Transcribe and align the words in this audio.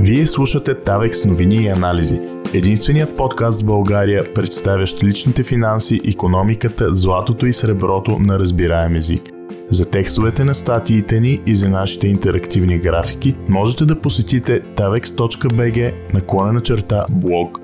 Вие 0.00 0.26
слушате 0.26 0.74
Тавекс 0.74 1.24
новини 1.24 1.56
и 1.56 1.68
анализи. 1.68 2.20
Единственият 2.54 3.16
подкаст 3.16 3.62
в 3.62 3.66
България, 3.66 4.34
представящ 4.34 5.04
личните 5.04 5.44
финанси, 5.44 6.00
економиката, 6.04 6.94
златото 6.94 7.46
и 7.46 7.52
среброто 7.52 8.18
на 8.18 8.38
разбираем 8.38 8.94
език. 8.94 9.22
За 9.70 9.90
текстовете 9.90 10.44
на 10.44 10.54
статиите 10.54 11.20
ни 11.20 11.42
и 11.46 11.54
за 11.54 11.68
нашите 11.68 12.08
интерактивни 12.08 12.78
графики 12.78 13.36
можете 13.48 13.84
да 13.84 14.00
посетите 14.00 14.62
tavex.bg 14.62 15.92
наклонена 16.14 16.60
черта 16.60 17.06
блог. 17.10 17.58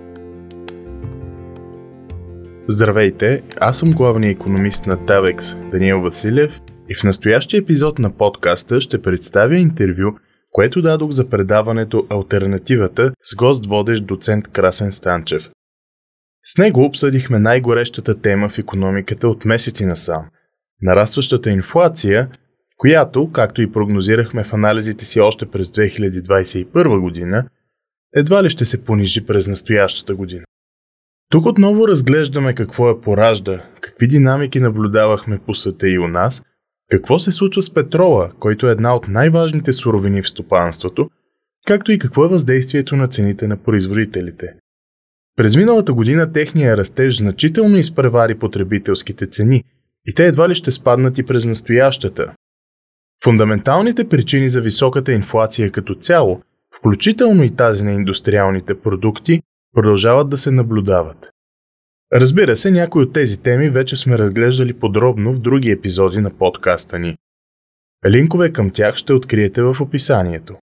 Здравейте, 2.69 3.43
аз 3.61 3.79
съм 3.79 3.91
главният 3.91 4.37
економист 4.41 4.87
на 4.87 4.97
Tavex 4.97 5.71
Даниел 5.71 6.01
Василев 6.01 6.61
и 6.89 6.95
в 6.95 7.05
настоящия 7.05 7.59
епизод 7.59 7.99
на 7.99 8.11
подкаста 8.11 8.81
ще 8.81 9.03
представя 9.03 9.57
интервю 9.57 10.13
което 10.55 10.83
дадох 10.83 11.11
за 11.11 11.31
предаването 11.31 12.07
Альтернативата 12.11 13.13
с 13.23 13.37
гост 13.37 13.67
водещ 13.67 14.05
доцент 14.05 14.49
Красен 14.49 14.93
Станчев. 14.93 15.51
С 16.45 16.59
него 16.59 16.85
обсъдихме 16.85 17.39
най-горещата 17.39 18.21
тема 18.21 18.49
в 18.49 18.59
економиката 18.59 19.29
от 19.29 19.45
месеци 19.45 19.85
насам– 19.85 20.29
нарастващата 20.83 21.51
инфлация, 21.51 22.29
която, 22.77 23.33
както 23.33 23.63
и 23.63 23.73
прогнозирахме 23.73 24.45
в 24.45 24.53
анализите 24.53 25.05
си 25.07 25.21
още 25.21 25.47
през 25.47 25.69
2021 25.69 27.01
година, 27.01 27.49
едва 28.17 28.43
ли 28.43 28.51
ще 28.51 28.65
се 28.65 28.85
понижи 28.85 29.27
през 29.27 29.47
настоящата 29.47 30.15
година. 30.15 30.45
Тук 31.31 31.47
отново 31.47 31.89
разглеждаме 31.89 32.55
какво 32.55 32.91
е 32.91 33.01
поражда, 33.01 33.65
какви 33.81 34.09
динамики 34.09 34.61
наблюдавахме 34.61 35.39
по 35.39 35.55
света 35.55 35.89
и 35.89 35.99
у 35.99 36.09
нас– 36.09 36.43
какво 36.91 37.19
се 37.19 37.33
случва 37.33 37.63
с 37.63 37.75
петрола, 37.75 38.33
който 38.41 38.69
е 38.69 38.73
една 38.73 38.97
от 38.97 39.09
най-важните 39.09 39.73
суровини 39.73 40.23
в 40.23 40.29
стопанството, 40.29 41.11
както 41.67 41.93
и 41.93 41.99
какво 41.99 42.25
е 42.25 42.29
въздействието 42.29 42.97
на 42.97 43.07
цените 43.07 43.47
на 43.47 43.57
производителите. 43.57 44.55
През 45.37 45.57
миналата 45.57 45.93
година 45.93 46.33
техния 46.33 46.77
растеж 46.77 47.17
значително 47.17 47.77
изпревари 47.77 48.39
потребителските 48.39 49.27
цени 49.27 49.65
и 50.07 50.15
те 50.15 50.27
едва 50.27 50.49
ли 50.49 50.55
ще 50.55 50.71
спаднат 50.71 51.19
и 51.19 51.23
през 51.23 51.47
настоящата. 51.47 52.35
Фундаменталните 53.25 54.09
причини 54.09 54.49
за 54.49 54.61
високата 54.61 55.13
инфлация 55.13 55.71
като 55.71 55.95
цяло, 55.95 56.43
включително 56.79 57.43
и 57.43 57.57
тази 57.57 57.85
на 57.85 57.93
индустриалните 57.93 58.81
продукти, 58.81 59.43
продължават 59.75 60.31
да 60.31 60.37
се 60.37 60.51
наблюдават. 60.51 61.31
Разбира 62.15 62.57
се, 62.57 62.71
някои 62.71 63.03
от 63.03 63.13
тези 63.13 63.39
теми 63.39 63.71
вече 63.71 63.97
сме 63.97 64.19
разглеждали 64.19 64.73
подробно 64.73 65.33
в 65.35 65.39
други 65.39 65.71
епизоди 65.71 66.21
на 66.21 66.31
подкаста 66.31 66.99
ни. 66.99 67.17
Линкове 68.11 68.53
към 68.53 68.71
тях 68.71 68.97
ще 68.97 69.13
откриете 69.13 69.63
в 69.63 69.77
описанието. 69.81 70.55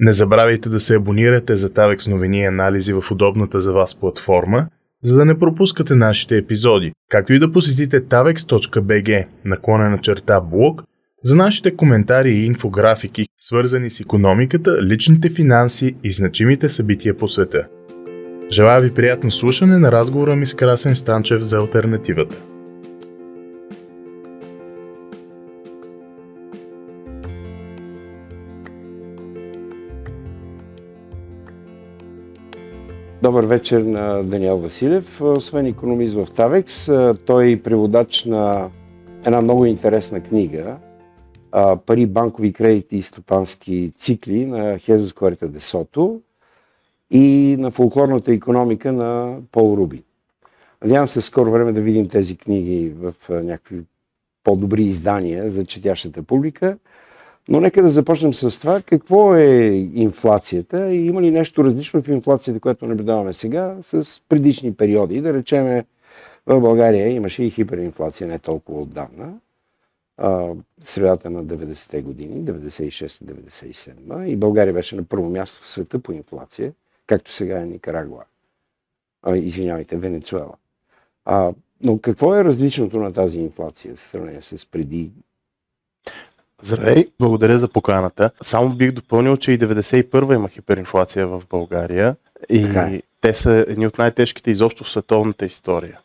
Не 0.00 0.12
забравяйте 0.12 0.68
да 0.68 0.80
се 0.80 0.96
абонирате 0.96 1.56
за 1.56 1.72
Тавекс 1.72 2.08
новини 2.08 2.40
и 2.40 2.44
анализи 2.44 2.92
в 2.92 3.04
удобната 3.10 3.60
за 3.60 3.72
вас 3.72 3.94
платформа, 3.94 4.66
за 5.02 5.16
да 5.16 5.24
не 5.24 5.38
пропускате 5.38 5.94
нашите 5.94 6.36
епизоди, 6.36 6.92
както 7.10 7.32
и 7.32 7.38
да 7.38 7.52
посетите 7.52 8.00
tavex.bg 8.00 9.26
наклонена 9.44 9.98
черта 9.98 10.40
блог 10.40 10.82
за 11.24 11.36
нашите 11.36 11.76
коментари 11.76 12.30
и 12.30 12.46
инфографики, 12.46 13.26
свързани 13.38 13.90
с 13.90 14.00
економиката, 14.00 14.82
личните 14.82 15.30
финанси 15.30 15.96
и 16.04 16.12
значимите 16.12 16.68
събития 16.68 17.16
по 17.16 17.28
света. 17.28 17.68
Желая 18.52 18.80
ви 18.80 18.94
приятно 18.94 19.30
слушане 19.30 19.78
на 19.78 19.92
разговора 19.92 20.36
ми 20.36 20.46
с 20.46 20.54
Красен 20.54 20.94
Станчев 20.94 21.42
за 21.42 21.58
альтернативата. 21.58 22.36
Добър 33.22 33.44
вечер 33.44 33.80
на 33.80 34.22
Даниел 34.22 34.58
Василев. 34.58 35.20
Освен 35.20 35.66
економист 35.66 36.14
в 36.14 36.26
Тавекс, 36.36 36.88
той 37.26 37.50
е 37.50 37.62
преводач 37.62 38.24
на 38.24 38.68
една 39.26 39.40
много 39.40 39.66
интересна 39.66 40.20
книга 40.20 40.76
Пари, 41.86 42.06
банкови 42.06 42.52
кредити 42.52 42.96
и 42.96 43.02
стопански 43.02 43.92
цикли 43.98 44.46
на 44.46 44.78
Хезус 44.78 45.12
Корета 45.12 45.48
Десото 45.48 46.20
и 47.10 47.56
на 47.58 47.70
фолклорната 47.70 48.32
економика 48.32 48.92
на 48.92 49.36
Пол 49.52 49.76
Руби. 49.76 50.02
Надявам 50.82 51.08
се 51.08 51.20
скоро 51.20 51.50
време 51.50 51.72
да 51.72 51.80
видим 51.80 52.08
тези 52.08 52.36
книги 52.36 52.92
в 52.96 53.14
някакви 53.28 53.82
по-добри 54.44 54.82
издания 54.82 55.50
за 55.50 55.64
четящата 55.64 56.22
публика. 56.22 56.78
Но 57.48 57.60
нека 57.60 57.82
да 57.82 57.90
започнем 57.90 58.34
с 58.34 58.60
това. 58.60 58.82
Какво 58.82 59.36
е 59.36 59.46
инфлацията 59.94 60.92
и 60.92 61.06
има 61.06 61.22
ли 61.22 61.30
нещо 61.30 61.64
различно 61.64 62.02
в 62.02 62.08
инфлацията, 62.08 62.60
което 62.60 62.86
наблюдаваме 62.86 63.32
сега 63.32 63.76
с 63.82 64.22
предишни 64.28 64.74
периоди? 64.74 65.20
Да 65.20 65.32
речеме, 65.32 65.84
в 66.46 66.60
България 66.60 67.08
имаше 67.08 67.42
и 67.44 67.50
хиперинфлация 67.50 68.28
не 68.28 68.38
толкова 68.38 68.80
отдавна, 68.80 69.32
средата 70.84 71.30
на 71.30 71.44
90-те 71.44 72.02
години, 72.02 72.44
96-97 72.44 74.24
и 74.24 74.36
България 74.36 74.74
беше 74.74 74.96
на 74.96 75.04
първо 75.04 75.30
място 75.30 75.62
в 75.62 75.68
света 75.68 75.98
по 75.98 76.12
инфлация 76.12 76.72
както 77.10 77.32
сега 77.32 77.60
е 77.60 77.66
Никарагуа. 77.66 78.24
А, 79.22 79.36
извинявайте, 79.36 79.96
Венецуела. 79.96 80.54
А, 81.24 81.52
но 81.82 81.98
какво 81.98 82.34
е 82.34 82.44
различното 82.44 82.98
на 82.98 83.12
тази 83.12 83.38
инфлация 83.38 83.96
в 83.96 84.00
сравнение 84.00 84.42
с 84.42 84.70
преди? 84.70 85.10
Здравей, 86.62 87.04
благодаря 87.20 87.58
за 87.58 87.68
поканата. 87.68 88.30
Само 88.42 88.74
бих 88.74 88.92
допълнил, 88.92 89.36
че 89.36 89.52
и 89.52 89.58
91-а 89.58 90.34
има 90.34 90.48
хиперинфлация 90.48 91.26
в 91.26 91.42
България 91.50 92.16
и 92.50 92.64
е. 92.64 93.02
те 93.20 93.34
са 93.34 93.64
едни 93.68 93.86
от 93.86 93.98
най-тежките 93.98 94.50
изобщо 94.50 94.84
в 94.84 94.90
световната 94.90 95.46
история. 95.46 96.00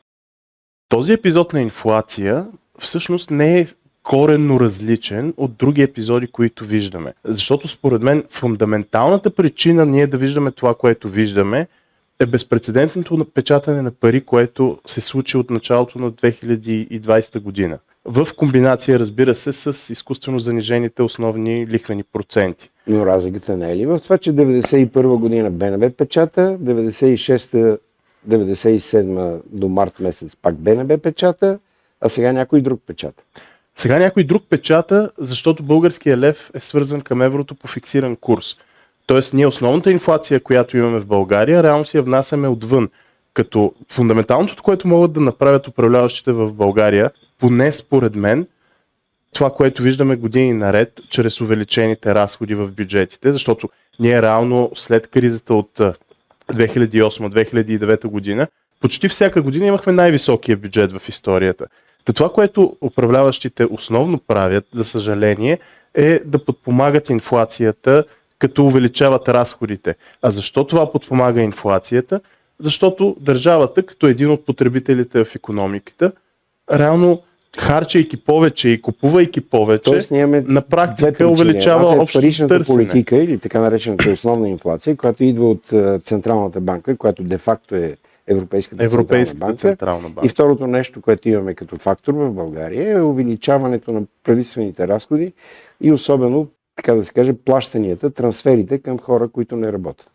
Този 0.90 1.14
епизод 1.14 1.54
на 1.54 1.62
инфлация 1.62 2.48
всъщност 2.80 3.32
не 3.32 3.60
е 3.60 3.68
коренно 4.06 4.60
различен 4.60 5.34
от 5.38 5.56
други 5.58 5.82
епизоди, 5.82 6.28
които 6.28 6.66
виждаме. 6.66 7.14
Защото 7.24 7.68
според 7.68 8.04
мен 8.04 8.24
фундаменталната 8.30 9.30
причина 9.30 9.86
ние 9.86 10.08
да 10.08 10.18
виждаме 10.18 10.52
това, 10.52 10.76
което 10.76 11.10
виждаме, 11.10 11.68
е 12.20 12.26
безпредседентното 12.26 13.18
напечатане 13.18 13.82
на 13.82 13.92
пари, 13.92 14.22
което 14.22 14.78
се 14.86 15.02
случи 15.02 15.38
от 15.38 15.50
началото 15.50 16.00
на 16.00 16.12
2020 16.12 17.40
година. 17.40 17.80
В 18.06 18.28
комбинация, 18.38 19.00
разбира 19.00 19.36
се, 19.36 19.52
с 19.52 19.90
изкуствено 19.94 20.40
занижените 20.40 21.04
основни 21.04 21.68
лихвени 21.68 22.04
проценти. 22.04 22.70
Но 22.88 23.06
разликата 23.06 23.58
не 23.58 23.72
е 23.72 23.76
ли 23.76 23.86
в 23.86 24.00
това, 24.00 24.18
че 24.18 24.34
1991 24.34 25.18
година 25.20 25.52
БНБ 25.52 25.90
печата, 25.90 26.58
96 26.62 27.80
97 28.30 29.42
до 29.52 29.70
март 29.70 30.00
месец 30.00 30.36
пак 30.36 30.56
БНБ 30.56 30.98
печата, 30.98 31.60
а 32.02 32.10
сега 32.10 32.34
някой 32.34 32.62
друг 32.62 32.82
печата. 32.88 33.24
Сега 33.78 34.00
някой 34.00 34.24
друг 34.24 34.44
печата, 34.50 35.12
защото 35.18 35.64
българския 35.64 36.18
лев 36.18 36.52
е 36.54 36.60
свързан 36.60 37.02
към 37.02 37.22
еврото 37.22 37.56
по 37.56 37.68
фиксиран 37.68 38.16
курс. 38.16 38.56
Тоест 39.06 39.34
ние 39.34 39.48
основната 39.48 39.92
инфлация, 39.92 40.44
която 40.44 40.78
имаме 40.78 41.00
в 41.00 41.06
България, 41.06 41.64
реално 41.64 41.86
си 41.86 41.98
я 41.98 42.04
внасяме 42.04 42.48
отвън. 42.48 42.90
Като 43.34 43.74
фундаменталното, 43.92 44.64
което 44.64 44.88
могат 44.88 45.14
да 45.14 45.20
направят 45.20 45.68
управляващите 45.68 46.32
в 46.32 46.54
България, 46.54 47.12
поне 47.40 47.72
според 47.72 48.16
мен, 48.16 48.48
това, 49.34 49.54
което 49.54 49.84
виждаме 49.84 50.16
години 50.16 50.54
наред, 50.54 51.02
чрез 51.10 51.42
увеличените 51.42 52.16
разходи 52.16 52.56
в 52.56 52.72
бюджетите, 52.72 53.34
защото 53.34 53.70
ние 54.00 54.22
реално 54.22 54.72
след 54.76 55.08
кризата 55.08 55.54
от 55.54 55.82
2008-2009 56.54 58.08
година, 58.08 58.48
почти 58.82 59.10
всяка 59.10 59.42
година 59.42 59.66
имахме 59.66 59.94
най-високия 59.94 60.58
бюджет 60.58 60.92
в 60.92 61.10
историята. 61.10 61.66
Та 62.06 62.14
това, 62.14 62.30
което 62.30 62.78
управляващите 62.82 63.68
основно 63.70 64.20
правят, 64.28 64.66
за 64.74 64.86
съжаление, 64.86 65.60
е 65.94 66.20
да 66.26 66.46
подпомагат 66.46 67.10
инфлацията, 67.10 68.04
като 68.40 68.66
увеличават 68.66 69.30
разходите. 69.30 69.96
А 70.22 70.32
защо 70.32 70.64
това 70.68 70.92
подпомага 70.92 71.42
инфлацията? 71.42 72.20
Защото 72.60 73.16
държавата, 73.20 73.84
като 73.84 74.08
един 74.08 74.30
от 74.30 74.46
потребителите 74.46 75.24
в 75.26 75.36
економиката, 75.36 76.12
реално 76.74 77.22
харчайки 77.58 78.18
повече 78.18 78.70
и 78.70 78.82
купувайки 78.82 79.42
повече, 79.42 79.92
Тоест, 79.92 80.12
на 80.12 80.62
практика 80.62 81.28
увеличава 81.28 82.06
паричната 82.14 82.58
търсене. 82.58 82.78
политика 82.78 83.16
или 83.16 83.38
така 83.38 83.60
наречената 83.60 84.10
основна 84.10 84.50
инфлация, 84.50 84.98
която 84.98 85.24
идва 85.24 85.50
от 85.50 85.74
Централната 86.04 86.60
банка, 86.60 86.98
която 86.98 87.24
де-факто 87.24 87.76
е 87.76 87.96
Европейската, 88.28 88.84
Европейската 88.84 89.40
централна, 89.40 89.48
банка. 89.48 89.58
централна 89.58 90.10
банка. 90.10 90.26
И 90.26 90.30
второто 90.30 90.68
нещо, 90.68 91.02
което 91.02 91.30
имаме 91.30 91.54
като 91.54 91.76
фактор 91.76 92.14
в 92.14 92.32
България 92.32 92.98
е 92.98 93.02
увеличаването 93.02 93.92
на 93.92 94.04
правителствените 94.24 94.88
разходи 94.88 95.34
и 95.82 95.92
особено, 95.92 96.48
така 96.76 96.94
да 96.94 97.06
се 97.06 97.14
каже, 97.14 97.34
плащанията, 97.34 98.12
трансферите 98.12 98.80
към 98.80 99.00
хора, 99.00 99.28
които 99.30 99.56
не 99.56 99.72
работят. 99.72 100.10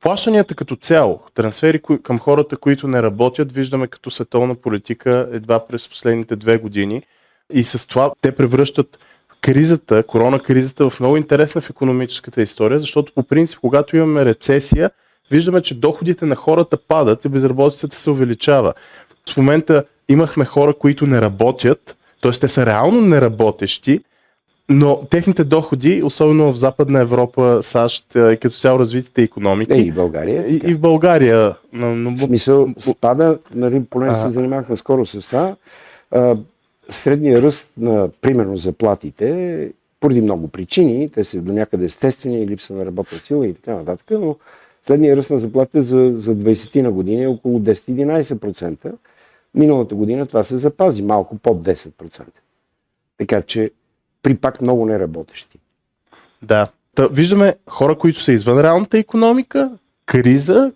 Плащанията 0.00 0.54
като 0.54 0.76
цяло, 0.76 1.20
трансфери 1.34 1.80
към 2.02 2.18
хората, 2.18 2.56
които 2.56 2.88
не 2.88 3.02
работят, 3.02 3.52
виждаме 3.52 3.86
като 3.86 4.10
световна 4.10 4.54
политика 4.54 5.28
едва 5.32 5.66
през 5.66 5.88
последните 5.88 6.36
две 6.36 6.58
години. 6.58 7.02
И 7.52 7.64
с 7.64 7.86
това 7.86 8.12
те 8.20 8.32
превръщат 8.32 8.98
кризата, 9.40 10.02
корона 10.02 10.40
кризата 10.40 10.90
в 10.90 11.00
много 11.00 11.16
интересна 11.16 11.60
в 11.60 11.70
економическата 11.70 12.42
история, 12.42 12.80
защото 12.80 13.12
по 13.14 13.22
принцип, 13.22 13.58
когато 13.60 13.96
имаме 13.96 14.24
рецесия, 14.24 14.90
виждаме, 15.30 15.62
че 15.62 15.74
доходите 15.74 16.26
на 16.26 16.34
хората 16.34 16.76
падат 16.76 17.24
и 17.24 17.28
безработицата 17.28 17.96
се 17.96 18.10
увеличава. 18.10 18.72
В 19.32 19.36
момента 19.36 19.84
имахме 20.08 20.44
хора, 20.44 20.74
които 20.74 21.06
не 21.06 21.20
работят, 21.20 21.96
т.е. 22.22 22.32
те 22.32 22.48
са 22.48 22.66
реално 22.66 23.00
неработещи, 23.00 24.00
но 24.68 25.06
техните 25.10 25.44
доходи, 25.44 26.02
особено 26.02 26.52
в 26.52 26.56
Западна 26.56 27.00
Европа, 27.00 27.58
САЩ 27.62 28.06
и 28.14 28.38
като 28.42 28.50
цяло 28.50 28.78
развитите 28.78 29.22
економики. 29.22 29.72
Е, 29.72 29.76
и 29.76 29.90
в 29.90 29.94
България. 29.94 30.46
И, 30.48 30.54
и 30.54 30.74
в 30.74 30.80
България. 30.80 31.54
Но, 31.72 31.94
но... 31.96 32.10
В 32.10 32.20
смисъл, 32.20 32.68
спада, 32.78 33.38
нали, 33.54 33.84
поне 33.90 34.08
а... 34.08 34.16
се 34.18 34.28
занимахме 34.28 34.76
скоро 34.76 35.06
с 35.06 35.20
това. 35.20 35.56
Средният 36.88 37.42
ръст 37.42 37.72
на, 37.76 38.08
примерно, 38.20 38.56
заплатите, 38.56 39.70
поради 40.00 40.20
много 40.20 40.48
причини, 40.48 41.08
те 41.08 41.24
са 41.24 41.38
до 41.38 41.52
някъде 41.52 41.84
естествени, 41.84 42.46
липса 42.46 42.74
на 42.74 42.86
работна 42.86 43.18
сила 43.18 43.46
и 43.46 43.54
така 43.54 43.74
нататък, 43.74 44.06
но 44.10 44.36
средният 44.86 45.16
ръст 45.16 45.30
на 45.30 45.38
заплатите 45.38 45.80
за, 45.80 46.12
за 46.16 46.36
20 46.36 46.72
ти 46.72 46.82
на 46.82 46.92
година 46.92 47.22
е 47.22 47.26
около 47.26 47.60
10-11%. 47.60 48.92
Миналата 49.54 49.94
година 49.94 50.26
това 50.26 50.44
се 50.44 50.58
запази 50.58 51.02
малко 51.02 51.38
под 51.38 51.64
10%. 51.64 52.22
Така 53.18 53.42
че 53.42 53.70
при 54.22 54.36
пак 54.36 54.60
много 54.60 54.86
неработещи. 54.86 55.58
Да. 56.42 56.68
Та, 56.94 57.06
виждаме 57.06 57.54
хора, 57.68 57.98
които 57.98 58.20
са 58.20 58.32
извън 58.32 58.60
реалната 58.60 58.98
економика, 58.98 59.70
криза, 60.06 60.72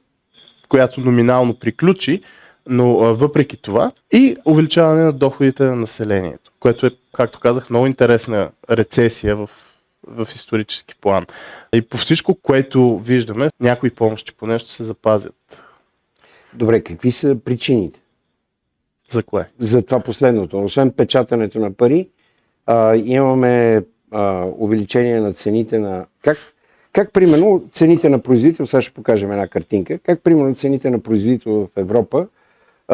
която 0.69 1.01
номинално 1.01 1.55
приключи, 1.55 2.23
но 2.69 3.01
а, 3.01 3.15
въпреки 3.15 3.57
това 3.57 3.93
и 4.13 4.37
увеличаване 4.45 5.03
на 5.03 5.13
доходите 5.13 5.65
на 5.65 5.77
населението, 5.77 6.53
което 6.61 6.87
е, 6.87 6.91
както 7.13 7.41
казах, 7.41 7.71
много 7.71 7.87
интересна 7.87 8.51
рецесия 8.71 9.37
в, 9.37 9.51
в 10.07 10.29
исторически 10.31 10.95
план. 11.01 11.27
И 11.75 11.83
по 11.83 11.97
всичко, 11.97 12.35
което 12.35 12.99
виждаме, 12.99 13.51
някои 13.61 13.91
помощи 13.91 14.35
поне 14.35 14.59
ще 14.59 14.73
се 14.73 14.85
запазят. 14.85 15.63
Добре, 16.55 16.81
какви 16.81 17.13
са 17.13 17.37
причините? 17.45 18.01
За 19.11 19.23
кое? 19.23 19.49
За 19.59 19.83
това 19.83 20.01
последното. 20.01 20.65
Освен 20.65 20.91
печатането 20.91 21.59
на 21.59 21.73
пари, 21.73 22.09
а, 22.67 22.97
имаме 22.97 23.83
а, 24.11 24.47
увеличение 24.59 25.21
на 25.21 25.33
цените 25.33 25.79
на... 25.79 26.07
Как, 26.23 26.39
как 26.93 27.13
примерно 27.13 27.65
цените 27.73 28.09
на 28.09 28.19
производител, 28.19 28.67
сега 28.67 28.81
ще 28.81 28.95
покажем 28.95 29.33
една 29.33 29.49
картинка, 29.49 29.99
как 29.99 30.23
примерно 30.23 30.55
цените 30.55 30.91
на 30.91 30.99
производител 30.99 31.53
в 31.53 31.69
Европа 31.77 32.27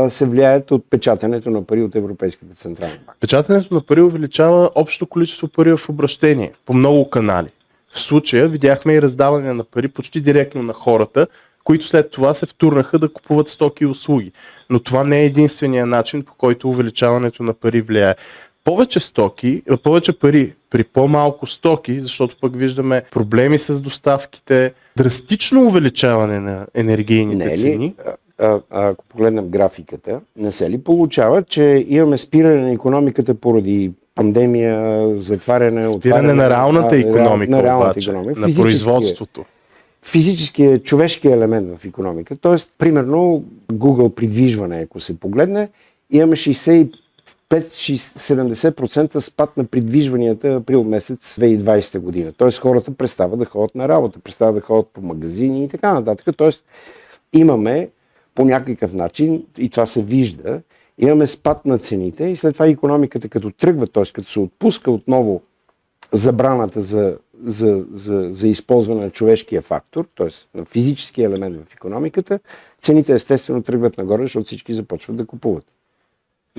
се 0.08 0.26
влияят 0.26 0.70
от 0.70 0.90
печатането 0.90 1.50
на 1.50 1.62
пари 1.62 1.82
от 1.82 1.94
Европейската 1.94 2.54
централна 2.54 2.94
банка? 2.96 3.14
Печатането 3.20 3.74
на 3.74 3.80
пари 3.80 4.00
увеличава 4.00 4.70
общо 4.74 5.06
количество 5.06 5.48
пари 5.48 5.76
в 5.76 5.88
обращение 5.88 6.52
по 6.66 6.74
много 6.74 7.10
канали. 7.10 7.48
В 7.94 8.00
случая 8.00 8.48
видяхме 8.48 8.92
и 8.92 9.02
раздаване 9.02 9.52
на 9.52 9.64
пари 9.64 9.88
почти 9.88 10.20
директно 10.20 10.62
на 10.62 10.72
хората, 10.72 11.26
които 11.64 11.88
след 11.88 12.10
това 12.10 12.34
се 12.34 12.46
втурнаха 12.46 12.98
да 12.98 13.12
купуват 13.12 13.48
стоки 13.48 13.84
и 13.84 13.86
услуги. 13.86 14.32
Но 14.70 14.80
това 14.80 15.04
не 15.04 15.20
е 15.20 15.24
единствения 15.24 15.86
начин, 15.86 16.22
по 16.22 16.34
който 16.34 16.70
увеличаването 16.70 17.42
на 17.42 17.54
пари 17.54 17.80
влияе 17.80 18.14
повече 18.64 19.00
стоки, 19.00 19.62
повече 19.82 20.12
пари 20.12 20.54
при 20.70 20.84
по-малко 20.84 21.46
стоки, 21.46 22.00
защото 22.00 22.36
пък 22.40 22.56
виждаме 22.56 23.02
проблеми 23.10 23.58
с 23.58 23.82
доставките, 23.82 24.72
драстично 24.96 25.66
увеличаване 25.66 26.40
на 26.40 26.66
енергийните 26.74 27.44
не, 27.44 27.56
цени. 27.56 27.94
А, 27.98 28.10
а, 28.10 28.14
ако 28.70 29.04
погледнем 29.08 29.48
графиката, 29.48 30.20
не 30.36 30.52
се 30.52 30.70
ли 30.70 30.78
получава, 30.78 31.42
че 31.42 31.86
имаме 31.88 32.18
спиране 32.18 32.62
на 32.62 32.72
економиката 32.72 33.34
поради 33.34 33.92
пандемия, 34.14 35.08
затваряне, 35.20 35.88
Спиране 35.88 36.32
на 36.32 36.50
реалната 36.50 36.96
економика, 36.96 37.50
на, 37.50 37.62
реалната 37.62 37.90
обаче, 37.90 38.10
економика, 38.10 38.40
на 38.40 38.48
производството. 38.56 39.44
Физическият, 40.02 40.84
човешкият 40.84 41.36
елемент 41.36 41.78
в 41.78 41.84
економика. 41.84 42.36
Тоест, 42.36 42.70
примерно, 42.78 43.44
Google 43.72 44.14
придвижване, 44.14 44.80
ако 44.80 45.00
се 45.00 45.20
погледне, 45.20 45.68
имаме 46.10 46.36
5-70% 46.36 49.18
спад 49.18 49.56
на 49.56 49.64
придвижванията 49.64 50.54
април 50.54 50.84
месец 50.84 51.36
2020 51.40 51.98
година. 51.98 52.32
Тоест 52.36 52.58
хората 52.58 52.90
престават 52.90 53.38
да 53.38 53.44
ходят 53.44 53.74
на 53.74 53.88
работа, 53.88 54.18
престават 54.18 54.54
да 54.54 54.60
ходят 54.60 54.86
по 54.92 55.00
магазини 55.00 55.64
и 55.64 55.68
така 55.68 55.94
нататък. 55.94 56.36
Тоест 56.36 56.64
имаме 57.32 57.88
по 58.34 58.44
някакъв 58.44 58.92
начин, 58.92 59.46
и 59.58 59.70
това 59.70 59.86
се 59.86 60.02
вижда, 60.02 60.60
имаме 60.98 61.26
спад 61.26 61.66
на 61.66 61.78
цените 61.78 62.24
и 62.24 62.36
след 62.36 62.52
това 62.52 62.66
економиката 62.66 63.28
като 63.28 63.50
тръгва, 63.50 63.86
т.е. 63.86 64.04
като 64.12 64.30
се 64.30 64.40
отпуска 64.40 64.90
отново 64.90 65.42
забраната 66.12 66.82
за, 66.82 67.16
за, 67.44 67.84
за, 67.94 68.28
за 68.32 68.48
използване 68.48 69.00
на 69.00 69.10
човешкия 69.10 69.62
фактор, 69.62 70.08
т.е. 70.16 70.58
на 70.58 70.64
физическия 70.64 71.26
елемент 71.26 71.56
в 71.56 71.74
економиката, 71.74 72.38
цените 72.82 73.14
естествено 73.14 73.62
тръгват 73.62 73.98
нагоре, 73.98 74.22
защото 74.22 74.46
всички 74.46 74.72
започват 74.72 75.16
да 75.16 75.26
купуват. 75.26 75.64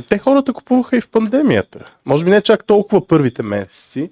Те 0.10 0.18
хората 0.18 0.54
купуваха 0.54 0.98
и 0.98 1.02
в 1.02 1.10
пандемията. 1.10 1.96
Може 2.06 2.26
би 2.26 2.32
не 2.32 2.42
чак 2.42 2.66
толкова 2.66 3.08
първите 3.08 3.44
месеци, 3.44 4.10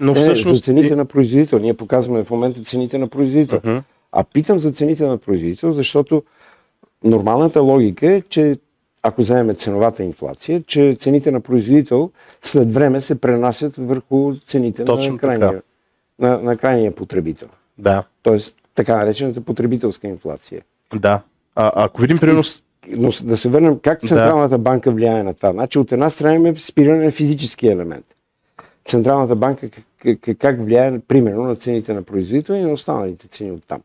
но 0.00 0.12
не, 0.12 0.20
всъщност... 0.20 0.56
За 0.56 0.62
цените 0.62 0.96
на 0.96 1.04
производител. 1.04 1.58
Ние 1.58 1.74
показваме 1.74 2.24
в 2.24 2.30
момента 2.30 2.62
цените 2.62 2.98
на 2.98 3.08
производител. 3.08 3.60
Uh-huh. 3.60 3.82
А 4.12 4.24
питам 4.24 4.58
за 4.58 4.72
цените 4.72 5.06
на 5.06 5.18
производител, 5.18 5.72
защото 5.72 6.22
нормалната 7.04 7.60
логика 7.60 8.12
е, 8.12 8.22
че 8.28 8.56
ако 9.02 9.20
вземем 9.20 9.56
ценовата 9.56 10.02
инфлация, 10.02 10.62
че 10.62 10.96
цените 10.98 11.30
на 11.30 11.40
производител 11.40 12.10
след 12.42 12.72
време 12.72 13.00
се 13.00 13.20
пренасят 13.20 13.76
върху 13.76 14.34
цените 14.44 14.84
Точно 14.84 15.12
на 15.12 15.18
крайния, 15.18 15.62
на, 16.18 16.38
на 16.38 16.56
крайния 16.56 16.94
потребител. 16.94 17.48
Да. 17.78 18.04
Тоест, 18.22 18.54
така 18.74 18.96
наречената 18.96 19.40
потребителска 19.40 20.08
инфлация. 20.08 20.62
Да. 20.94 21.22
А, 21.54 21.72
ако 21.74 22.00
видим 22.00 22.18
примерно 22.18 22.42
но 22.88 23.10
да 23.22 23.36
се 23.36 23.48
върнем 23.48 23.78
как 23.78 24.00
Централната 24.00 24.48
да. 24.48 24.58
банка 24.58 24.90
влияе 24.90 25.22
на 25.22 25.34
това. 25.34 25.52
Значи 25.52 25.78
от 25.78 25.92
една 25.92 26.10
страна 26.10 26.34
имаме 26.34 26.54
спиране 26.54 27.04
на 27.04 27.10
физически 27.10 27.68
елемент. 27.68 28.04
Централната 28.84 29.36
банка 29.36 29.70
как, 29.70 30.38
как 30.38 30.64
влияе, 30.64 30.98
примерно, 30.98 31.42
на 31.42 31.56
цените 31.56 31.94
на 31.94 32.02
производител 32.02 32.54
и 32.54 32.60
на 32.60 32.72
останалите 32.72 33.28
цени 33.28 33.52
от 33.52 33.66
там. 33.66 33.80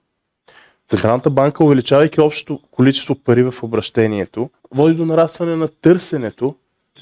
Централната 0.90 1.30
банка, 1.30 1.64
увеличавайки 1.64 2.22
общото 2.22 2.60
количество 2.72 3.16
пари 3.16 3.44
в 3.44 3.54
обращението, 3.64 4.50
води 4.72 4.96
до 4.96 5.06
нарастване 5.06 5.56
на 5.56 5.68
търсенето, 5.68 6.56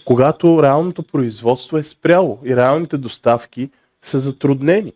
когато 0.06 0.64
реалното 0.64 1.04
производство 1.04 1.78
е 1.78 1.84
спряло 1.84 2.40
и 2.46 2.56
реалните 2.56 2.98
доставки 2.98 3.70
са 4.04 4.20
затруднени. 4.20 4.94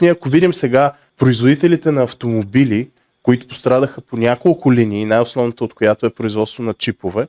Ние 0.00 0.10
ако 0.10 0.28
видим 0.28 0.54
сега 0.54 0.92
производителите 1.16 1.90
на 1.90 2.02
автомобили, 2.02 2.90
които 3.22 3.48
пострадаха 3.48 4.00
по 4.00 4.16
няколко 4.16 4.72
линии, 4.72 5.04
най-основната 5.04 5.64
от 5.64 5.74
която 5.74 6.06
е 6.06 6.10
производство 6.10 6.62
на 6.62 6.74
чипове. 6.74 7.28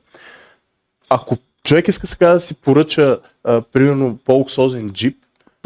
Ако 1.08 1.36
човек 1.64 1.88
иска 1.88 2.06
сега 2.06 2.32
да 2.32 2.40
си 2.40 2.54
поръча, 2.54 3.20
а, 3.44 3.60
примерно, 3.60 4.18
по-луксозен 4.24 4.90
джип, 4.90 5.16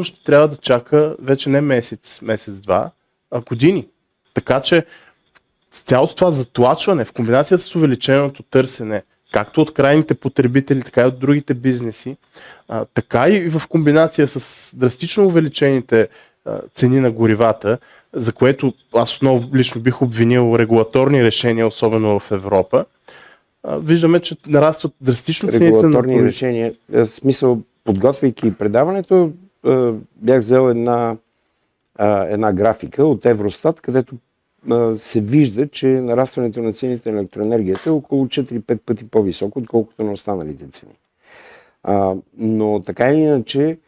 ще 0.02 0.24
трябва 0.24 0.48
да 0.48 0.56
чака 0.56 1.16
вече 1.18 1.48
не 1.48 1.60
месец, 1.60 2.20
месец-два, 2.22 2.90
а 3.30 3.40
години. 3.40 3.86
Така 4.34 4.60
че 4.60 4.86
с 5.72 5.80
цялото 5.80 6.14
това 6.14 6.30
затлачване 6.30 7.04
в 7.04 7.12
комбинация 7.12 7.58
с 7.58 7.74
увеличеното 7.76 8.42
търсене, 8.42 9.02
както 9.32 9.60
от 9.60 9.74
крайните 9.74 10.14
потребители, 10.14 10.82
така 10.82 11.02
и 11.02 11.04
от 11.04 11.18
другите 11.18 11.54
бизнеси, 11.54 12.16
а, 12.68 12.84
така 12.94 13.28
и 13.28 13.48
в 13.50 13.62
комбинация 13.68 14.26
с 14.26 14.70
драстично 14.76 15.26
увеличените 15.26 16.08
а, 16.44 16.60
цени 16.74 17.00
на 17.00 17.10
горивата, 17.10 17.78
за 18.12 18.32
което 18.32 18.72
аз 18.94 19.16
отново 19.16 19.48
лично 19.54 19.80
бих 19.80 20.02
обвинил 20.02 20.56
регулаторни 20.58 21.24
решения, 21.24 21.66
особено 21.66 22.20
в 22.20 22.30
Европа, 22.30 22.84
виждаме, 23.68 24.20
че 24.20 24.36
нарастват 24.46 24.92
драстично 25.00 25.48
цените 25.48 25.70
на... 25.70 25.78
Регулаторни 25.78 26.22
решения, 26.22 26.74
в 26.88 27.06
смисъл, 27.06 27.62
подготвяйки 27.84 28.54
предаването, 28.54 29.32
бях 30.16 30.40
взел 30.40 30.70
една, 30.70 31.16
една 32.28 32.52
графика 32.52 33.04
от 33.04 33.26
Евростат, 33.26 33.80
където 33.80 34.14
се 34.96 35.20
вижда, 35.20 35.68
че 35.68 35.86
нарастването 35.86 36.60
на 36.62 36.72
цените 36.72 37.12
на 37.12 37.18
електроенергията 37.18 37.88
е 37.88 37.92
около 37.92 38.26
4-5 38.26 38.78
пъти 38.78 39.08
по-високо, 39.08 39.58
отколкото 39.58 40.04
на 40.04 40.12
останалите 40.12 40.64
цени. 40.70 40.92
но 42.38 42.82
така 42.86 43.10
или 43.10 43.20
иначе, 43.20 43.78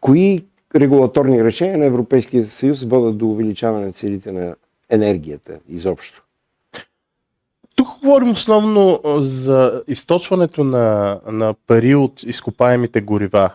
кои 0.00 0.44
регулаторни 0.74 1.44
решения 1.44 1.78
на 1.78 1.84
Европейския 1.84 2.46
съюз 2.46 2.82
водят 2.82 3.18
до 3.18 3.26
увеличаване 3.26 3.86
на 3.86 3.92
целите 3.92 4.32
на 4.32 4.54
енергията 4.90 5.58
изобщо. 5.68 6.24
Тук 7.74 7.88
говорим 8.02 8.30
основно 8.30 9.00
за 9.20 9.82
източването 9.88 10.64
на, 10.64 11.20
на 11.32 11.54
пари 11.66 11.94
от 11.94 12.22
изкопаемите 12.22 13.00
горива. 13.00 13.50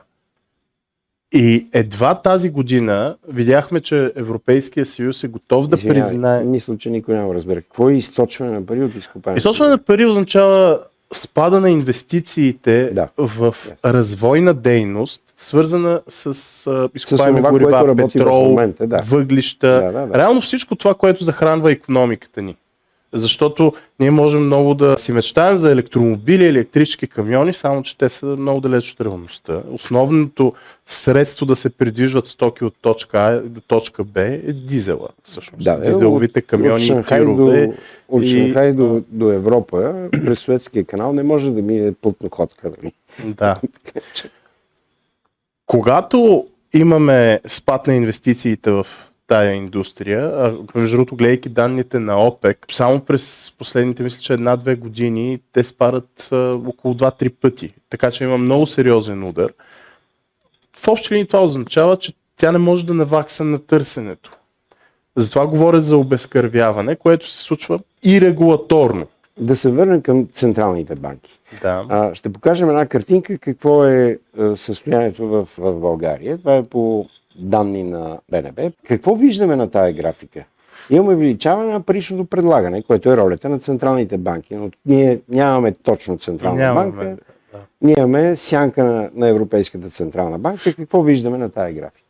И 1.33 1.67
едва 1.73 2.15
тази 2.15 2.49
година 2.49 3.15
видяхме, 3.27 3.81
че 3.81 4.11
Европейския 4.15 4.85
съюз 4.85 5.23
е 5.23 5.27
готов 5.27 5.67
да 5.67 5.75
Извинявай, 5.77 6.03
признае. 6.03 6.43
Мисля, 6.43 6.77
че 6.77 6.89
никой 6.89 7.15
няма 7.15 7.33
разбере. 7.33 7.61
Какво 7.61 7.89
е 7.89 7.93
източване 7.93 8.51
на 8.51 8.65
пари 8.65 8.83
от 8.83 8.95
изкопаемите? 8.95 9.37
Източване 9.37 9.71
на 9.71 9.77
пари 9.77 10.05
означава 10.05 10.79
спада 11.13 11.59
на 11.59 11.69
инвестициите 11.71 12.91
да. 12.93 13.07
в 13.17 13.55
да. 13.83 13.93
развойна 13.93 14.53
дейност, 14.53 15.21
свързана 15.37 16.01
с 16.07 16.27
а, 16.67 16.89
изкопаеми 16.95 17.41
горива, 17.41 17.95
петрол, 17.95 18.45
момента, 18.45 18.87
да. 18.87 19.01
въглища. 19.05 19.67
Да, 19.67 19.91
да, 19.91 20.07
да. 20.07 20.19
Реално 20.19 20.41
всичко 20.41 20.75
това, 20.75 20.93
което 20.93 21.23
захранва 21.23 21.71
економиката 21.71 22.41
ни. 22.41 22.55
Защото 23.13 23.73
ние 23.99 24.11
можем 24.11 24.45
много 24.45 24.73
да 24.73 24.97
си 24.97 25.11
мечтаем 25.11 25.57
за 25.57 25.71
електромобили, 25.71 26.45
електрически 26.45 27.07
камиони, 27.07 27.53
само 27.53 27.83
че 27.83 27.97
те 27.97 28.09
са 28.09 28.25
много 28.25 28.61
далеч 28.61 28.91
от 28.91 29.01
реалността. 29.01 29.63
Основното 29.71 30.53
средство 30.87 31.45
да 31.45 31.55
се 31.55 31.69
придвижват 31.69 32.25
стоки 32.25 32.63
от 32.63 32.75
точка 32.81 33.19
А 33.19 33.41
до 33.41 33.61
точка 33.61 34.03
Б 34.03 34.21
е 34.21 34.53
дизела. 34.53 35.09
Всъщност. 35.23 35.63
Да, 35.63 35.79
Дизеловите 35.79 36.41
камиони, 36.41 36.91
от 36.91 37.05
тирове. 37.05 37.67
До, 37.67 37.73
от 38.09 38.25
Шанхай 38.25 38.69
и... 38.69 38.73
до, 38.73 39.03
до 39.09 39.31
Европа, 39.31 40.09
през 40.11 40.39
Суетския 40.39 40.85
канал 40.85 41.13
не 41.13 41.23
може 41.23 41.51
да 41.51 41.61
мине 41.61 41.93
плътноходка. 41.93 42.71
Нали? 42.77 42.93
Да. 43.23 43.61
Когато 45.65 46.47
имаме 46.73 47.39
спад 47.47 47.87
на 47.87 47.95
инвестициите 47.95 48.71
в 48.71 48.87
тая 49.29 49.53
индустрия. 49.53 50.21
А, 50.25 50.55
между 50.75 50.97
другото, 50.97 51.15
гледайки 51.15 51.49
данните 51.49 51.99
на 51.99 52.27
ОПЕК, 52.27 52.65
само 52.71 52.99
през 52.99 53.53
последните, 53.57 54.03
мисля, 54.03 54.21
че 54.21 54.33
една-две 54.33 54.75
години 54.75 55.39
те 55.53 55.63
спарат 55.63 56.29
а, 56.31 56.35
около 56.67 56.93
2-3 56.93 57.33
пъти. 57.41 57.73
Така 57.89 58.11
че 58.11 58.23
има 58.23 58.37
много 58.37 58.65
сериозен 58.65 59.23
удар. 59.23 59.53
В 60.77 60.87
общи 60.87 61.13
линии 61.13 61.27
това 61.27 61.43
означава, 61.43 61.97
че 61.97 62.13
тя 62.37 62.51
не 62.51 62.57
може 62.57 62.85
да 62.85 62.93
навакса 62.93 63.43
на 63.43 63.59
търсенето. 63.59 64.31
Затова 65.15 65.47
говоря 65.47 65.81
за 65.81 65.97
обезкървяване, 65.97 66.95
което 66.95 67.29
се 67.29 67.41
случва 67.41 67.79
и 68.03 68.21
регулаторно. 68.21 69.07
Да 69.39 69.55
се 69.55 69.71
върнем 69.71 70.01
към 70.01 70.27
централните 70.27 70.95
банки. 70.95 71.39
Да. 71.61 71.85
А, 71.89 72.15
ще 72.15 72.33
покажем 72.33 72.69
една 72.69 72.85
картинка 72.85 73.37
какво 73.37 73.85
е 73.85 74.19
състоянието 74.55 75.27
в, 75.27 75.47
в 75.57 75.79
България. 75.79 76.37
Това 76.37 76.55
е 76.55 76.63
по 76.63 77.05
данни 77.39 77.83
на 77.83 78.17
БНБ. 78.31 78.71
Какво 78.87 79.15
виждаме 79.15 79.55
на 79.55 79.71
тая 79.71 79.93
графика? 79.93 80.43
Имаме 80.89 81.15
увеличаване 81.15 81.73
на 81.73 81.81
паричното 81.81 82.25
предлагане, 82.25 82.83
което 82.83 83.11
е 83.11 83.17
ролята 83.17 83.49
на 83.49 83.59
централните 83.59 84.17
банки, 84.17 84.55
но 84.55 84.69
ние 84.85 85.19
нямаме 85.29 85.71
точно 85.71 86.17
централна 86.17 86.59
нямаме, 86.59 86.91
банка. 86.91 87.17
Да. 87.53 87.59
Ние 87.81 87.95
имаме 87.97 88.35
сянка 88.35 88.83
на, 88.83 89.09
на 89.15 89.27
Европейската 89.27 89.89
централна 89.89 90.39
банка. 90.39 90.73
Какво 90.75 91.01
виждаме 91.01 91.37
на 91.37 91.49
тая 91.49 91.73
графика? 91.73 92.09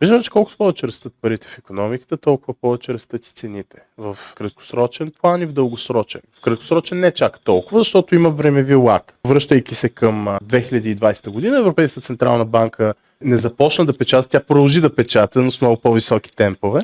Виждаме, 0.00 0.22
че 0.22 0.30
колкото 0.30 0.56
повече 0.56 0.86
растат 0.86 1.12
парите 1.22 1.48
в 1.48 1.58
економиката, 1.58 2.16
толкова 2.16 2.54
повече 2.54 2.94
растат 2.94 3.26
и 3.26 3.32
цените. 3.32 3.78
В 3.98 4.18
краткосрочен 4.34 5.12
план 5.22 5.42
и 5.42 5.46
в 5.46 5.52
дългосрочен. 5.52 6.20
В 6.38 6.40
краткосрочен 6.40 7.00
не 7.00 7.10
чак 7.10 7.40
толкова, 7.40 7.80
защото 7.80 8.14
има 8.14 8.30
времеви 8.30 8.74
лак. 8.74 9.14
Връщайки 9.26 9.74
се 9.74 9.88
към 9.88 10.26
2020 10.44 11.30
година, 11.30 11.58
Европейската 11.58 12.00
централна 12.00 12.44
банка 12.44 12.94
не 13.20 13.38
започна 13.38 13.86
да 13.86 13.98
печата, 13.98 14.28
тя 14.28 14.40
продължи 14.40 14.80
да 14.80 14.94
печата, 14.94 15.42
но 15.42 15.50
с 15.50 15.60
много 15.60 15.80
по-високи 15.80 16.30
темпове. 16.36 16.80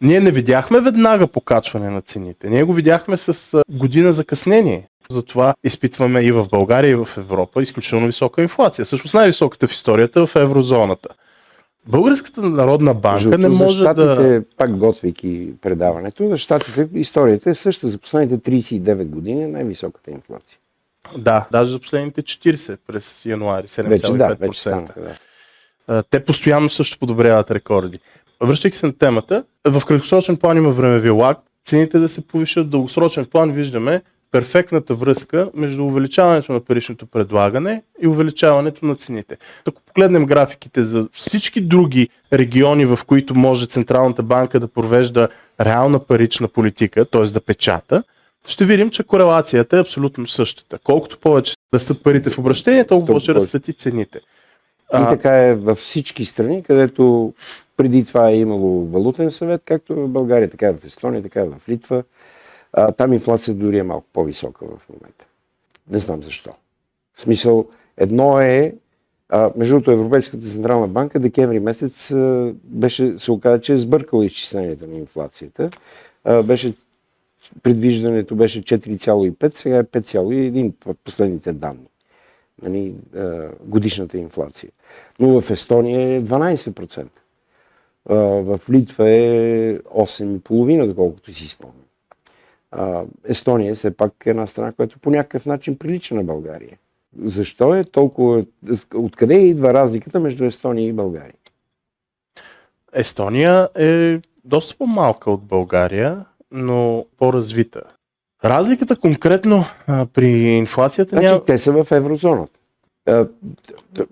Ние 0.00 0.20
не 0.20 0.30
видяхме 0.30 0.80
веднага 0.80 1.26
покачване 1.26 1.90
на 1.90 2.00
цените. 2.00 2.50
Ние 2.50 2.64
го 2.64 2.72
видяхме 2.72 3.16
с 3.16 3.62
година 3.70 4.12
закъснение. 4.12 4.88
Затова 5.10 5.54
изпитваме 5.64 6.20
и 6.20 6.32
в 6.32 6.46
България, 6.50 6.90
и 6.90 6.94
в 6.94 7.08
Европа 7.18 7.62
изключително 7.62 8.06
висока 8.06 8.42
инфлация. 8.42 8.86
Също 8.86 9.16
най-високата 9.16 9.68
в 9.68 9.72
историята 9.72 10.26
в 10.26 10.36
еврозоната. 10.36 11.08
Българската 11.86 12.40
народна 12.40 12.94
банка 12.94 13.20
Жуто, 13.20 13.38
не 13.38 13.48
може 13.48 13.76
щатите, 13.76 14.04
да... 14.04 14.42
Пак 14.56 14.76
готвейки 14.76 15.52
предаването, 15.62 16.28
за 16.28 16.38
щатите 16.38 16.88
историята 16.94 17.50
е 17.50 17.54
същата. 17.54 17.88
За 17.88 17.98
последните 17.98 18.50
39 18.50 19.04
години 19.04 19.42
е 19.42 19.48
най-високата 19.48 20.10
инфлация. 20.10 20.58
Да, 21.18 21.46
даже 21.52 21.70
за 21.70 21.78
последните 21.78 22.22
40 22.22 22.78
през 22.86 23.26
януари 23.26 23.66
7,5%. 23.66 23.88
Вече, 23.88 24.12
да, 24.12 24.36
вече 24.40 24.60
станаха, 24.60 25.00
да. 25.00 25.16
Те 26.10 26.24
постоянно 26.24 26.70
също 26.70 26.98
подобряват 26.98 27.50
рекорди. 27.50 27.98
Връщайки 28.42 28.76
се 28.76 28.86
на 28.86 28.98
темата, 28.98 29.44
в 29.64 29.82
краткосрочен 29.86 30.36
план 30.36 30.56
има 30.56 30.70
времеви 30.70 31.10
лак, 31.10 31.38
цените 31.66 31.98
да 31.98 32.08
се 32.08 32.26
повишат, 32.26 32.66
в 32.66 32.70
дългосрочен 32.70 33.24
план 33.24 33.52
виждаме 33.52 34.02
перфектната 34.32 34.94
връзка 34.94 35.50
между 35.54 35.84
увеличаването 35.84 36.52
на 36.52 36.60
паричното 36.60 37.06
предлагане 37.06 37.82
и 38.02 38.06
увеличаването 38.08 38.86
на 38.86 38.96
цените. 38.96 39.36
Ако 39.66 39.82
погледнем 39.82 40.26
графиките 40.26 40.84
за 40.84 41.08
всички 41.12 41.60
други 41.60 42.08
региони, 42.32 42.84
в 42.86 42.98
които 43.06 43.34
може 43.34 43.66
Централната 43.66 44.22
банка 44.22 44.60
да 44.60 44.68
провежда 44.68 45.28
реална 45.60 45.98
парична 45.98 46.48
политика, 46.48 47.04
т.е. 47.04 47.22
да 47.22 47.40
печата, 47.40 48.02
ще 48.48 48.64
видим, 48.64 48.90
че 48.90 49.02
корелацията 49.02 49.76
е 49.76 49.80
абсолютно 49.80 50.26
същата. 50.26 50.78
Колкото 50.84 51.18
повече 51.18 51.54
растат 51.74 52.02
парите 52.02 52.30
в 52.30 52.38
обращение, 52.38 52.86
толкова 52.86 53.06
повече 53.06 53.34
растат 53.34 53.68
и 53.68 53.72
цените. 53.72 54.20
И 55.02 55.06
така 55.08 55.36
е 55.36 55.54
във 55.54 55.78
всички 55.78 56.24
страни, 56.24 56.62
където 56.62 57.32
преди 57.76 58.04
това 58.04 58.28
е 58.28 58.36
имало 58.36 58.86
валутен 58.86 59.30
съвет, 59.30 59.62
както 59.64 59.94
в 59.94 60.08
България, 60.08 60.50
така 60.50 60.68
е 60.68 60.72
в 60.72 60.84
Естония, 60.84 61.22
така 61.22 61.40
е 61.40 61.48
в 61.48 61.68
Литва. 61.68 62.04
А, 62.72 62.92
там 62.92 63.12
инфлацията 63.12 63.60
дори 63.60 63.78
е 63.78 63.82
малко 63.82 64.06
по-висока 64.12 64.66
в 64.66 64.88
момента. 64.88 65.26
Не 65.90 65.98
знам 65.98 66.22
защо. 66.22 66.50
В 67.14 67.20
смисъл, 67.20 67.66
едно 67.96 68.40
е, 68.40 68.74
а, 69.28 69.50
между 69.56 69.74
другото 69.74 69.90
Европейската 69.90 70.46
централна 70.46 70.88
банка 70.88 71.20
декември 71.20 71.60
месец 71.60 72.10
а, 72.10 72.54
беше, 72.64 73.18
се 73.18 73.32
оказа, 73.32 73.60
че 73.60 73.72
е 73.72 73.76
сбъркала 73.76 74.26
изчисленията 74.26 74.86
на 74.86 74.96
инфлацията. 74.96 75.70
А, 76.24 76.42
беше, 76.42 76.74
предвиждането 77.62 78.34
беше 78.34 78.62
4,5, 78.62 79.54
сега 79.56 79.76
е 79.76 79.84
5,1 79.84 80.72
в 80.86 80.94
последните 81.04 81.52
данни. 81.52 81.86
Нали, 82.62 82.94
годишната 83.60 84.18
инфлация. 84.18 84.70
Но 85.18 85.40
в 85.40 85.50
Естония 85.50 86.16
е 86.16 86.22
12%. 86.22 87.06
А, 88.08 88.14
в 88.16 88.60
Литва 88.70 89.10
е 89.10 89.78
8,5, 89.78 90.86
доколкото 90.86 91.34
си 91.34 91.48
спомням. 91.48 91.84
Естония 93.24 93.72
е 93.72 93.74
все 93.74 93.96
пак 93.96 94.12
една 94.26 94.46
страна, 94.46 94.72
която 94.72 94.98
по 94.98 95.10
някакъв 95.10 95.46
начин 95.46 95.78
прилича 95.78 96.14
на 96.14 96.24
България. 96.24 96.78
Защо 97.22 97.74
е 97.74 97.84
толкова... 97.84 98.44
Откъде 98.94 99.34
идва 99.34 99.74
разликата 99.74 100.20
между 100.20 100.44
Естония 100.44 100.88
и 100.88 100.92
България? 100.92 101.34
Естония 102.92 103.68
е 103.78 104.20
доста 104.44 104.76
по-малка 104.76 105.30
от 105.30 105.42
България, 105.42 106.24
но 106.50 107.06
по-развита. 107.18 107.82
Разликата 108.44 108.96
конкретно 108.96 109.64
а, 109.86 110.06
при 110.06 110.28
инфлацията 110.30 111.16
значи, 111.16 111.26
няма... 111.26 111.44
те 111.44 111.58
са 111.58 111.72
в 111.72 111.92
еврозоната. 111.92 112.58
А, 113.06 113.26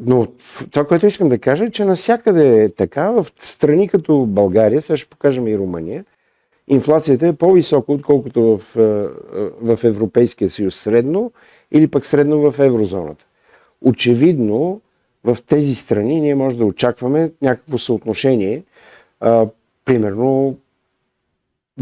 но 0.00 0.26
това, 0.70 0.84
което 0.86 1.06
искам 1.06 1.28
да 1.28 1.38
кажа 1.38 1.64
е, 1.64 1.70
че 1.70 1.84
насякъде 1.84 2.64
е 2.64 2.68
така. 2.68 3.10
В 3.10 3.26
страни 3.38 3.88
като 3.88 4.26
България, 4.26 4.82
сега 4.82 4.96
ще 4.96 5.08
покажем 5.08 5.48
и 5.48 5.58
Румъния, 5.58 6.04
инфлацията 6.68 7.26
е 7.26 7.32
по-висока, 7.32 7.92
отколкото 7.92 8.42
в, 8.42 8.76
в 9.62 9.78
Европейския 9.84 10.50
съюз 10.50 10.76
средно 10.76 11.32
или 11.72 11.88
пък 11.88 12.06
средно 12.06 12.50
в 12.50 12.58
еврозоната. 12.58 13.24
Очевидно, 13.80 14.80
в 15.24 15.38
тези 15.46 15.74
страни 15.74 16.20
ние 16.20 16.34
може 16.34 16.56
да 16.56 16.64
очакваме 16.64 17.32
някакво 17.42 17.78
съотношение, 17.78 18.62
а, 19.20 19.46
примерно 19.84 20.56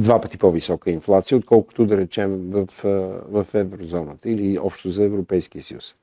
два 0.00 0.21
пъти 0.21 0.38
по-висока 0.38 0.90
инфлация, 0.90 1.38
отколкото 1.38 1.87
да 1.87 1.97
речем 1.97 2.50
в, 2.50 2.69
в 3.28 3.47
еврозоната 3.54 4.30
или 4.30 4.59
общо 4.59 4.90
за 4.90 5.04
Европейския 5.04 5.62
съюз. 5.62 5.95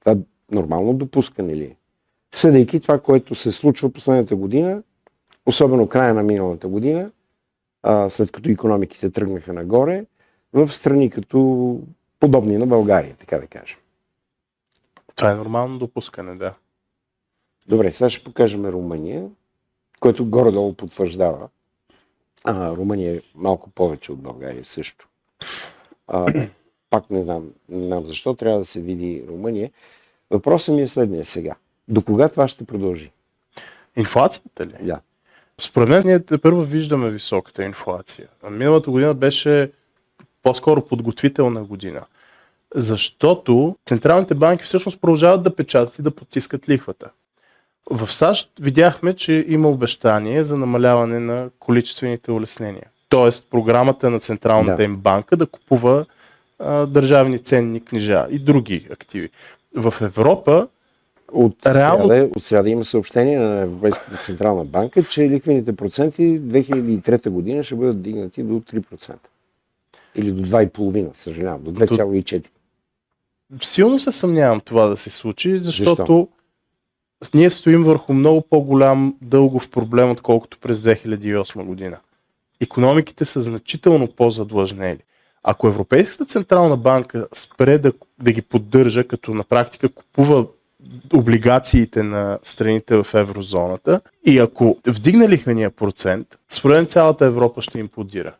Това 0.00 0.16
нормално 0.50 0.94
допускане 0.94 1.56
ли 1.56 1.64
е? 1.64 1.76
Съдейки 2.34 2.80
това, 2.80 2.98
което 2.98 3.34
се 3.34 3.52
случва 3.52 3.92
последната 3.92 4.36
година, 4.36 4.82
особено 5.46 5.88
края 5.88 6.14
на 6.14 6.22
миналата 6.22 6.68
година, 6.68 7.10
а, 7.82 8.10
след 8.10 8.32
като 8.32 8.50
економиките 8.50 9.10
тръгнаха 9.10 9.52
нагоре, 9.52 10.04
в 10.52 10.72
страни 10.72 11.10
като 11.10 11.80
подобни 12.20 12.58
на 12.58 12.66
България, 12.66 13.14
така 13.16 13.38
да 13.38 13.46
кажем. 13.46 13.78
Това 15.14 15.30
е 15.30 15.34
нормално 15.34 15.78
допускане, 15.78 16.34
да. 16.34 16.54
Добре, 17.68 17.92
сега 17.92 18.10
ще 18.10 18.24
покажем 18.24 18.66
Румъния, 18.66 19.28
което 20.00 20.26
горе-долу 20.26 20.74
потвърждава. 20.74 21.48
А, 22.46 22.76
Румъния 22.76 23.16
е 23.16 23.20
малко 23.34 23.70
повече 23.70 24.12
от 24.12 24.18
България 24.18 24.64
също. 24.64 25.08
А, 26.08 26.46
пак 26.90 27.10
не 27.10 27.22
знам, 27.22 27.50
не 27.68 27.86
знам 27.86 28.06
защо 28.06 28.34
трябва 28.34 28.58
да 28.58 28.64
се 28.64 28.80
види 28.80 29.24
Румъния. 29.28 29.70
Въпросът 30.30 30.74
ми 30.74 30.82
е 30.82 30.88
следния 30.88 31.24
сега. 31.24 31.54
До 31.88 32.02
кога 32.02 32.28
това 32.28 32.48
ще 32.48 32.64
продължи? 32.64 33.10
Инфлацията 33.96 34.66
ли? 34.66 34.74
Да. 34.80 35.00
Според 35.60 35.88
мен 35.88 36.02
ние 36.04 36.38
първо 36.38 36.62
виждаме 36.62 37.10
високата 37.10 37.64
инфлация. 37.64 38.28
Миналата 38.50 38.90
година 38.90 39.14
беше 39.14 39.72
по-скоро 40.42 40.86
подготвителна 40.86 41.64
година. 41.64 42.04
Защото 42.74 43.76
централните 43.86 44.34
банки 44.34 44.64
всъщност 44.64 45.00
продължават 45.00 45.42
да 45.42 45.56
печатат 45.56 45.98
и 45.98 46.02
да 46.02 46.10
потискат 46.10 46.68
лихвата. 46.68 47.10
В 47.90 48.12
САЩ 48.12 48.50
видяхме, 48.60 49.12
че 49.12 49.44
има 49.48 49.68
обещание 49.68 50.44
за 50.44 50.56
намаляване 50.56 51.20
на 51.20 51.50
количествените 51.58 52.32
улеснения. 52.32 52.86
Тоест 53.08 53.46
програмата 53.50 54.10
на 54.10 54.20
Централната 54.20 54.76
да. 54.76 54.84
им 54.84 54.96
банка 54.96 55.36
да 55.36 55.46
купува 55.46 56.04
а, 56.58 56.86
държавни 56.86 57.38
ценни 57.38 57.84
книжа 57.84 58.26
и 58.30 58.38
други 58.38 58.86
активи. 58.90 59.30
В 59.76 59.94
Европа 60.00 60.68
От, 61.32 61.66
Реално- 61.66 62.08
сряда, 62.08 62.28
от 62.36 62.42
сряда 62.44 62.70
има 62.70 62.84
съобщение 62.84 63.38
на 63.38 63.60
Европейската 63.60 64.16
централна 64.16 64.64
банка, 64.64 65.04
че 65.04 65.30
лихвените 65.30 65.76
проценти 65.76 66.40
2003 66.40 67.28
година 67.28 67.62
ще 67.64 67.74
бъдат 67.74 68.02
дигнати 68.02 68.42
до 68.42 68.54
3%. 68.54 69.14
Или 70.14 70.32
до 70.32 70.42
2,5%, 70.42 71.16
съжалявам, 71.16 71.62
до 71.62 71.72
2,4%. 71.72 72.46
Силно 73.62 73.98
се 73.98 74.12
съмнявам 74.12 74.60
това 74.60 74.86
да 74.86 74.96
се 74.96 75.10
случи, 75.10 75.58
защото 75.58 75.96
Защо? 75.96 76.28
Ние 77.34 77.50
стоим 77.50 77.84
върху 77.84 78.12
много 78.14 78.42
по-голям 78.50 79.16
дългов 79.22 79.70
проблем, 79.70 80.10
отколкото 80.10 80.58
през 80.58 80.80
2008 80.80 81.64
година. 81.64 81.98
Економиките 82.60 83.24
са 83.24 83.40
значително 83.40 84.08
по-задлъжнели. 84.16 84.98
Ако 85.42 85.68
Европейската 85.68 86.24
централна 86.24 86.76
банка 86.76 87.28
спре 87.34 87.78
да, 87.78 87.92
да 88.22 88.32
ги 88.32 88.42
поддържа, 88.42 89.08
като 89.08 89.34
на 89.34 89.44
практика 89.44 89.88
купува 89.88 90.46
облигациите 91.14 92.02
на 92.02 92.38
страните 92.42 92.96
в 92.96 93.06
еврозоната 93.14 94.00
и 94.26 94.38
ако 94.38 94.78
вдигне 94.86 95.28
лихвения 95.28 95.70
процент, 95.70 96.38
според 96.50 96.90
цялата 96.90 97.26
Европа 97.26 97.62
ще 97.62 97.78
имплодира. 97.78 98.34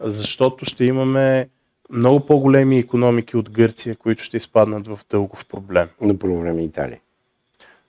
Защото 0.00 0.64
ще 0.64 0.84
имаме 0.84 1.48
много 1.90 2.20
по-големи 2.20 2.78
економики 2.78 3.36
от 3.36 3.50
Гърция, 3.50 3.96
които 3.96 4.22
ще 4.22 4.36
изпаднат 4.36 4.86
в 4.86 5.00
дългов 5.10 5.46
проблем. 5.46 5.88
На 6.00 6.18
първо 6.18 6.40
време 6.40 6.64
Италия. 6.64 7.00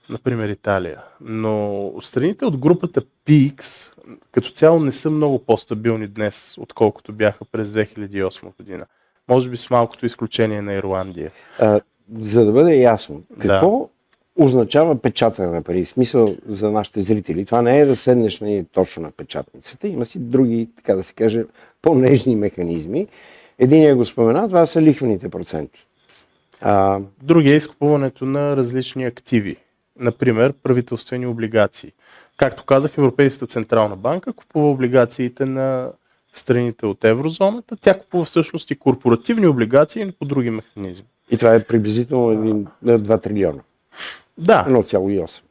Например 0.08 0.48
Италия. 0.48 1.02
Но 1.20 1.92
страните 2.00 2.44
от 2.44 2.56
групата 2.56 3.02
PX 3.26 3.90
като 4.32 4.50
цяло 4.50 4.80
не 4.80 4.92
са 4.92 5.10
много 5.10 5.38
по-стабилни 5.38 6.06
днес, 6.06 6.54
отколкото 6.58 7.12
бяха 7.12 7.44
през 7.44 7.68
2008 7.68 8.56
година. 8.56 8.86
Може 9.28 9.50
би 9.50 9.56
с 9.56 9.70
малкото 9.70 10.06
изключение 10.06 10.62
на 10.62 10.72
Ирландия. 10.72 11.30
А, 11.58 11.80
за 12.18 12.44
да 12.44 12.52
бъде 12.52 12.76
ясно, 12.76 13.22
какво 13.40 13.88
означава 14.36 15.02
печатане 15.02 15.48
на 15.48 15.62
пари? 15.62 15.84
Смисъл 15.84 16.36
за 16.46 16.70
нашите 16.70 17.00
зрители. 17.00 17.46
Това 17.46 17.62
не 17.62 17.80
е 17.80 17.86
да 17.86 17.96
седнеш 17.96 18.40
нали, 18.40 18.66
точно 18.72 19.02
на 19.02 19.10
печатницата. 19.10 19.88
Има 19.88 20.06
си 20.06 20.18
други, 20.18 20.68
така 20.76 20.94
да 20.94 21.02
се 21.02 21.14
каже, 21.14 21.44
по-нежни 21.82 22.36
механизми. 22.36 23.06
Единият 23.58 23.98
го 23.98 24.06
спомена, 24.06 24.48
това 24.48 24.66
са 24.66 24.82
лихвените 24.82 25.28
проценти. 25.28 25.86
А, 26.60 27.00
Другия 27.22 27.54
е 27.54 27.56
изкупуването 27.56 28.24
на 28.24 28.56
различни 28.56 29.04
активи. 29.04 29.56
Например, 29.98 30.52
правителствени 30.54 31.26
облигации. 31.26 31.92
Както 32.36 32.64
казах, 32.64 32.98
Европейската 32.98 33.46
централна 33.46 33.96
банка 33.96 34.32
купува 34.32 34.68
облигациите 34.68 35.44
на 35.46 35.88
страните 36.34 36.86
от 36.86 37.04
еврозоната. 37.04 37.76
Тя 37.76 37.98
купува 37.98 38.24
всъщност 38.24 38.70
и 38.70 38.76
корпоративни 38.76 39.46
облигации, 39.46 40.12
по 40.12 40.24
други 40.24 40.50
механизми. 40.50 41.06
и 41.30 41.38
това 41.38 41.54
е 41.54 41.60
приблизително 41.60 42.30
един- 42.32 42.66
на 42.82 42.98
2 42.98 43.18
трилиона. 43.18 43.60
Да, 44.38 44.64
1,8. 44.64 45.42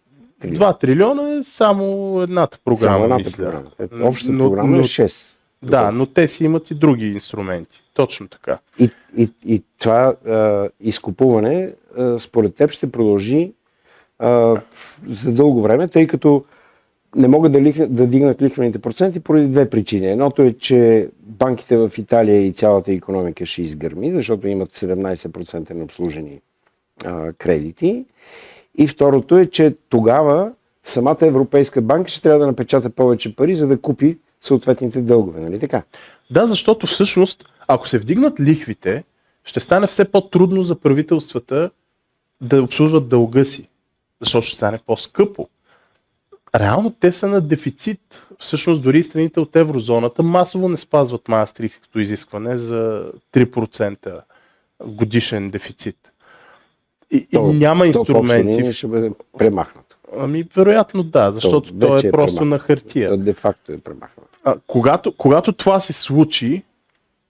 трилиона. 0.42 0.58
2 0.58 0.74
трилиона 0.74 1.30
е 1.30 1.44
само 1.44 1.84
едната 2.22 2.58
програма, 2.66 2.92
Само 2.92 3.04
едната 3.04 3.18
мисля. 3.20 3.44
програма. 3.44 3.70
Ето, 3.80 3.96
Общата 4.02 4.34
Но- 4.34 4.50
програма 4.50 4.70
но- 4.70 4.80
е 4.80 4.86
6. 4.86 5.40
Да, 5.62 5.92
но 5.92 6.06
те 6.06 6.28
си 6.28 6.44
имат 6.44 6.72
и 6.72 6.76
други 6.76 7.08
инструменти. 7.08 7.82
Точно 7.94 8.28
така. 8.28 8.58
И, 8.80 8.90
и, 9.18 9.30
и 9.46 9.64
това 9.80 10.16
а, 10.28 10.70
изкупуване, 10.80 11.74
а, 11.98 12.20
според 12.20 12.56
теб, 12.56 12.72
ще 12.72 12.92
продължи 12.92 13.54
а, 14.20 14.62
за 15.08 15.32
дълго 15.32 15.62
време, 15.62 15.88
тъй 15.88 16.08
като 16.08 16.44
не 17.16 17.28
могат 17.28 17.52
да, 17.52 17.62
лих, 17.62 17.88
да 17.88 18.08
дигнат 18.08 18.42
лихвените 18.42 18.80
проценти 18.80 19.20
поради 19.20 19.48
две 19.48 19.70
причини. 19.70 20.08
Едното 20.08 20.42
е, 20.42 20.54
че 20.54 21.10
банките 21.20 21.78
в 21.78 21.92
Италия 21.98 22.48
и 22.48 22.54
цялата 22.54 22.92
економика 22.92 23.46
ще 23.46 23.62
изгърми, 23.62 24.12
защото 24.12 24.48
имат 24.48 24.72
17% 24.72 25.74
необслужени 25.74 26.42
а, 27.06 27.34
кредити. 27.34 28.06
И 28.78 28.88
второто 28.88 29.38
е, 29.38 29.48
че 29.48 29.76
тогава 29.90 30.52
самата 30.86 31.18
Европейска 31.22 31.82
банка 31.82 32.10
ще 32.10 32.22
трябва 32.22 32.40
да 32.40 32.48
напечата 32.48 32.90
повече 32.90 33.36
пари, 33.36 33.56
за 33.56 33.68
да 33.68 33.82
купи 33.82 34.18
съответните 34.42 35.02
дългове. 35.02 35.40
Нали 35.40 35.60
така? 35.60 35.84
Да, 36.32 36.48
защото 36.48 36.88
всъщност, 36.88 37.46
ако 37.68 37.88
се 37.88 38.00
вдигнат 38.00 38.40
лихвите, 38.40 39.04
ще 39.44 39.60
стане 39.60 39.88
все 39.88 40.06
по-трудно 40.06 40.64
за 40.64 40.76
правителствата 40.76 41.70
да 42.42 42.64
обслужват 42.64 43.10
дълга 43.10 43.44
си, 43.44 43.70
защото 44.24 44.48
ще 44.48 44.58
стане 44.58 44.80
по-скъпо. 44.86 45.48
Реално 46.56 46.92
те 46.92 47.12
са 47.12 47.28
на 47.28 47.42
дефицит. 47.42 48.00
Всъщност 48.40 48.82
дори 48.82 49.00
и 49.00 49.04
страните 49.04 49.40
от 49.40 49.56
еврозоната 49.56 50.24
масово 50.24 50.70
не 50.70 50.78
спазват 50.78 51.28
Маастрихтското 51.28 52.00
изискване 52.00 52.58
за 52.58 53.06
3% 53.34 54.22
годишен 54.86 55.50
дефицит. 55.50 56.12
И, 57.12 57.18
и 57.18 57.28
То- 57.28 57.42
няма 57.44 57.80
То 57.82 57.86
инструменти. 57.88 58.58
линии 58.58 58.74
ще 58.74 58.88
бъде 58.88 59.12
премахнато. 59.38 59.96
Ами, 60.18 60.44
вероятно 60.56 61.04
да, 61.04 61.32
защото 61.32 61.74
то, 61.74 61.94
вече 61.94 62.08
е 62.08 62.10
е 62.10 62.12
просто 62.12 62.36
премахнато. 62.38 62.46
на 62.46 62.60
хартия. 62.60 63.10
То 63.10 63.18
де-факто 63.18 63.72
е 63.72 63.78
премахнато. 63.78 64.30
А, 64.44 64.56
когато, 64.68 65.18
когато 65.18 65.54
това 65.54 65.80
се 65.80 65.94
случи, 65.94 66.64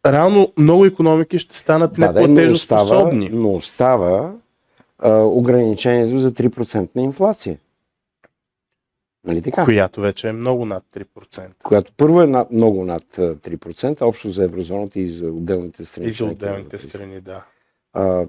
реално 0.06 0.52
много 0.58 0.86
економики 0.86 1.40
ще 1.40 1.58
станат 1.58 1.94
Да, 1.94 2.00
да, 2.00 2.06
но 2.06 2.10
остава, 2.10 2.28
неплатежоспособни. 2.28 3.30
но 3.34 3.54
остава 3.54 4.32
ограничението 5.10 6.18
за 6.18 6.32
3% 6.32 6.90
на 6.96 7.02
инфлация. 7.02 7.58
Нали 9.26 9.42
така? 9.42 9.66
която 9.66 10.02
вече 10.02 10.30
е 10.30 10.34
много 10.34 10.66
над 10.66 10.84
3%. 10.96 11.48
Която 11.64 11.92
първо 11.98 12.22
е 12.22 12.28
над, 12.28 12.52
много 12.52 12.86
над 12.86 13.18
а, 13.18 13.36
3%, 13.36 14.02
общо 14.02 14.32
за 14.32 14.44
еврозоната 14.44 15.00
и 15.00 15.10
за 15.10 15.26
отделните 15.26 15.86
страни. 15.86 16.08
И 16.08 16.14
за 16.14 16.26
отделните 16.26 16.80
страни, 16.80 17.22
да. 17.22 17.46
а, 17.94 18.26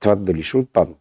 това 0.00 0.14
дали 0.14 0.42
ще 0.42 0.56
отпадне. 0.56 0.94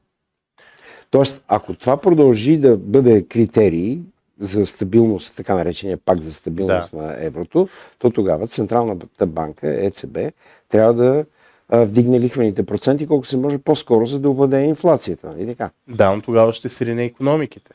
Тоест, 1.09 1.43
ако 1.47 1.73
това 1.73 1.97
продължи 1.97 2.57
да 2.57 2.77
бъде 2.77 3.25
критерий 3.27 3.99
за 4.39 4.65
стабилност, 4.65 5.35
така 5.35 5.55
наречения 5.55 5.97
пак 5.97 6.21
за 6.21 6.33
стабилност 6.33 6.91
да. 6.91 6.97
на 6.97 7.25
еврото, 7.25 7.69
то 7.99 8.09
тогава 8.09 8.47
Централната 8.47 9.25
банка, 9.25 9.85
ЕЦБ, 9.85 10.17
трябва 10.69 10.93
да 10.93 11.25
вдигне 11.71 12.19
лихвените 12.19 12.65
проценти 12.65 13.07
колко 13.07 13.25
се 13.25 13.37
може 13.37 13.57
по-скоро, 13.57 14.05
за 14.05 14.19
да 14.19 14.29
овладее 14.29 14.65
инфлацията. 14.65 15.27
Нали 15.27 15.47
така? 15.47 15.69
Да, 15.87 16.15
но 16.15 16.21
тогава 16.21 16.53
ще 16.53 16.69
срине 16.69 17.03
економиките. 17.03 17.71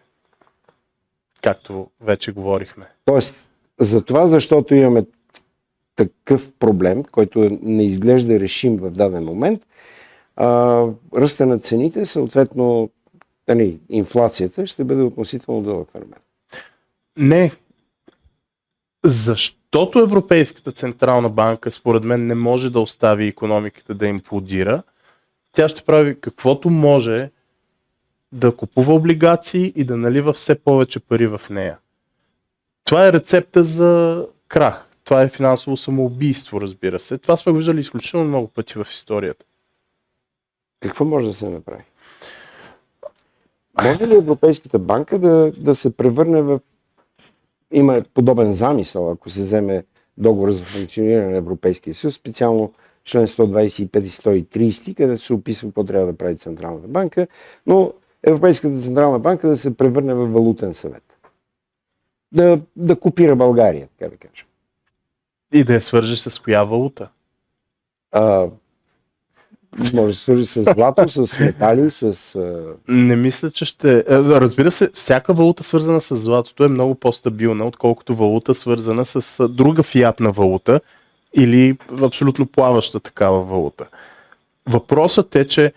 Както 1.42 1.90
вече 2.00 2.32
говорихме. 2.32 2.86
Тоест, 3.04 3.50
за 3.80 4.04
това, 4.04 4.26
защото 4.26 4.74
имаме 4.74 5.02
такъв 5.96 6.52
проблем, 6.58 7.04
който 7.04 7.58
не 7.62 7.84
изглежда 7.84 8.40
решим 8.40 8.76
в 8.76 8.90
даден 8.90 9.24
момент, 9.24 9.66
а, 10.36 10.86
ръста 11.16 11.46
на 11.46 11.58
цените, 11.58 12.06
съответно 12.06 12.90
нали, 13.48 13.80
инфлацията 13.88 14.66
ще 14.66 14.84
бъде 14.84 15.02
относително 15.02 15.62
дълъг 15.62 15.90
феномен. 15.90 16.18
Не. 17.16 17.50
Защото 19.72 19.98
Европейската 19.98 20.72
централна 20.72 21.28
банка, 21.28 21.70
според 21.70 22.04
мен, 22.04 22.26
не 22.26 22.34
може 22.34 22.70
да 22.70 22.80
остави 22.80 23.26
економиката 23.26 23.94
да 23.94 24.06
имплодира. 24.06 24.82
Тя 25.52 25.68
ще 25.68 25.82
прави 25.82 26.20
каквото 26.20 26.70
може 26.70 27.30
да 28.32 28.56
купува 28.56 28.94
облигации 28.94 29.72
и 29.76 29.84
да 29.84 29.96
налива 29.96 30.32
все 30.32 30.54
повече 30.54 31.00
пари 31.00 31.26
в 31.26 31.40
нея. 31.50 31.78
Това 32.84 33.06
е 33.06 33.12
рецепта 33.12 33.64
за 33.64 34.26
крах. 34.48 34.86
Това 35.04 35.22
е 35.22 35.28
финансово 35.28 35.76
самоубийство, 35.76 36.60
разбира 36.60 37.00
се. 37.00 37.18
Това 37.18 37.36
сме 37.36 37.52
виждали 37.52 37.80
изключително 37.80 38.28
много 38.28 38.48
пъти 38.48 38.78
в 38.78 38.86
историята. 38.90 39.44
Какво 40.80 41.04
може 41.04 41.26
да 41.26 41.34
се 41.34 41.48
направи? 41.48 41.82
Може 43.82 44.06
ли 44.06 44.14
Европейската 44.14 44.78
банка 44.78 45.18
да, 45.18 45.52
да 45.58 45.74
се 45.74 45.96
превърне 45.96 46.42
в... 46.42 46.60
Има 47.72 48.02
подобен 48.14 48.52
замисъл, 48.52 49.10
ако 49.10 49.30
се 49.30 49.42
вземе 49.42 49.84
договор 50.18 50.50
за 50.50 50.64
функциониране 50.64 51.30
на 51.30 51.36
Европейския 51.36 51.94
съюз, 51.94 52.14
специално 52.14 52.72
член 53.04 53.26
125 53.26 54.00
и 54.00 54.08
130, 54.08 54.94
където 54.96 55.22
се 55.22 55.32
описва 55.32 55.68
какво 55.68 55.84
трябва 55.84 56.06
да 56.06 56.18
прави 56.18 56.36
Централната 56.36 56.88
банка, 56.88 57.26
но 57.66 57.92
Европейската 58.22 58.80
Централна 58.80 59.18
банка 59.18 59.48
да 59.48 59.56
се 59.56 59.76
превърне 59.76 60.14
в 60.14 60.26
валутен 60.26 60.74
съвет. 60.74 61.02
Да, 62.32 62.60
да 62.76 62.96
копира 62.96 63.36
България, 63.36 63.88
така 63.98 64.10
да 64.10 64.16
кажем. 64.16 64.46
И 65.52 65.64
да 65.64 65.74
я 65.74 65.80
свържи 65.80 66.16
с 66.16 66.42
коя 66.42 66.64
валута. 66.64 67.08
А, 68.12 68.48
може 69.78 70.06
да 70.06 70.14
се 70.14 70.20
свържи 70.20 70.46
с 70.46 70.62
злато, 70.62 71.26
с 71.26 71.38
метали, 71.38 71.90
с... 71.90 72.38
Не 72.88 73.16
мисля, 73.16 73.50
че 73.50 73.64
ще. 73.64 73.98
е, 73.98 74.04
Разбира 74.08 74.70
се, 74.70 74.90
всяка 74.94 75.32
валута, 75.32 75.64
свързана 75.64 76.00
с 76.00 76.16
златото, 76.16 76.64
е 76.64 76.68
много 76.68 76.94
по-стабилна, 76.94 77.66
отколкото 77.66 78.14
валута, 78.14 78.54
свързана 78.54 79.04
с 79.04 79.48
друга 79.48 79.82
фиатна 79.82 80.32
валута 80.32 80.80
или 81.36 81.76
абсолютно 82.02 82.46
плаваща 82.46 83.00
такава 83.00 83.42
валута. 83.42 83.86
Въпросът 84.68 85.36
е, 85.36 85.44
че 85.44 85.72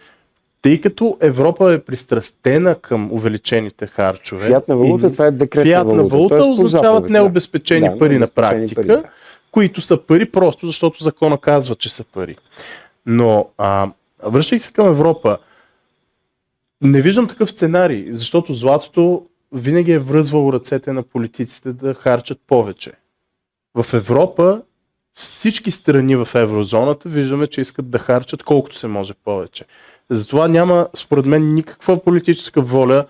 тъй 0.61 0.81
като 0.81 1.17
Европа 1.21 1.73
е 1.73 1.79
пристрастена 1.79 2.75
към 2.75 3.11
увеличените 3.11 3.87
харчове. 3.87 4.47
Фиатна 4.47 4.77
валута, 4.77 5.07
и 5.07 5.11
това 5.11 5.25
е 5.25 5.31
декретна 5.31 5.71
фиатна 5.71 5.93
валута. 5.93 6.15
валута 6.15 6.37
т.е. 6.37 6.45
по 6.45 6.51
означават 6.51 7.09
необезпечени 7.09 7.89
да. 7.89 7.97
пари 7.97 8.13
Да, 8.13 8.19
на 8.19 8.19
необезпечени 8.19 8.67
практика, 8.69 9.01
пари, 9.01 9.11
които 9.51 9.81
са 9.81 9.97
пари 9.97 10.25
просто 10.25 10.67
защото 10.67 11.03
закона 11.03 11.37
казва, 11.37 11.75
че 11.75 11.89
са 11.89 12.03
пари. 12.03 12.35
Но, 13.05 13.49
а, 13.57 13.91
връщайки 14.23 14.65
се 14.65 14.73
към 14.73 14.87
Европа, 14.87 15.37
Не 16.81 17.01
виждам 17.01 17.27
такъв 17.27 17.51
сценарий, 17.51 18.11
защото 18.11 18.53
златото 18.53 19.25
винаги 19.51 19.91
е 19.91 19.99
връзвало 19.99 20.53
ръцете 20.53 20.93
на 20.93 21.03
политиците 21.03 21.73
да 21.73 21.93
харчат 21.93 22.39
повече. 22.47 22.91
В 23.75 23.93
Европа 23.93 24.61
всички 25.13 25.71
страни 25.71 26.15
в 26.15 26.27
еврозоната 26.35 27.09
виждаме, 27.09 27.47
че 27.47 27.61
искат 27.61 27.89
да 27.89 27.99
харчат 27.99 28.43
колкото 28.43 28.75
се 28.75 28.87
може 28.87 29.13
повече. 29.13 29.65
Затова 30.09 30.47
няма, 30.47 30.87
според 30.93 31.25
мен, 31.25 31.53
никаква 31.53 32.03
политическа 32.03 32.61
воля 32.61 33.05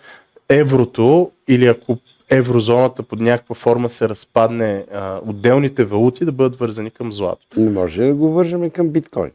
еврото 0.50 1.32
или 1.48 1.68
ако 1.68 1.98
еврозоната 2.30 3.04
под 3.04 3.20
някаква 3.20 3.56
форма 3.56 3.90
се 3.90 4.10
разпадне, 4.10 4.86
а, 4.94 5.20
отделните 5.26 5.86
валути 5.86 6.26
да 6.26 6.32
бъдат 6.32 6.56
вързани 6.56 6.92
към 6.92 7.14
златото. 7.14 7.60
Не 7.60 7.70
може 7.70 8.02
да 8.02 8.14
го 8.14 8.34
вържаме 8.34 8.70
към 8.70 8.90
биткоин. 8.90 9.32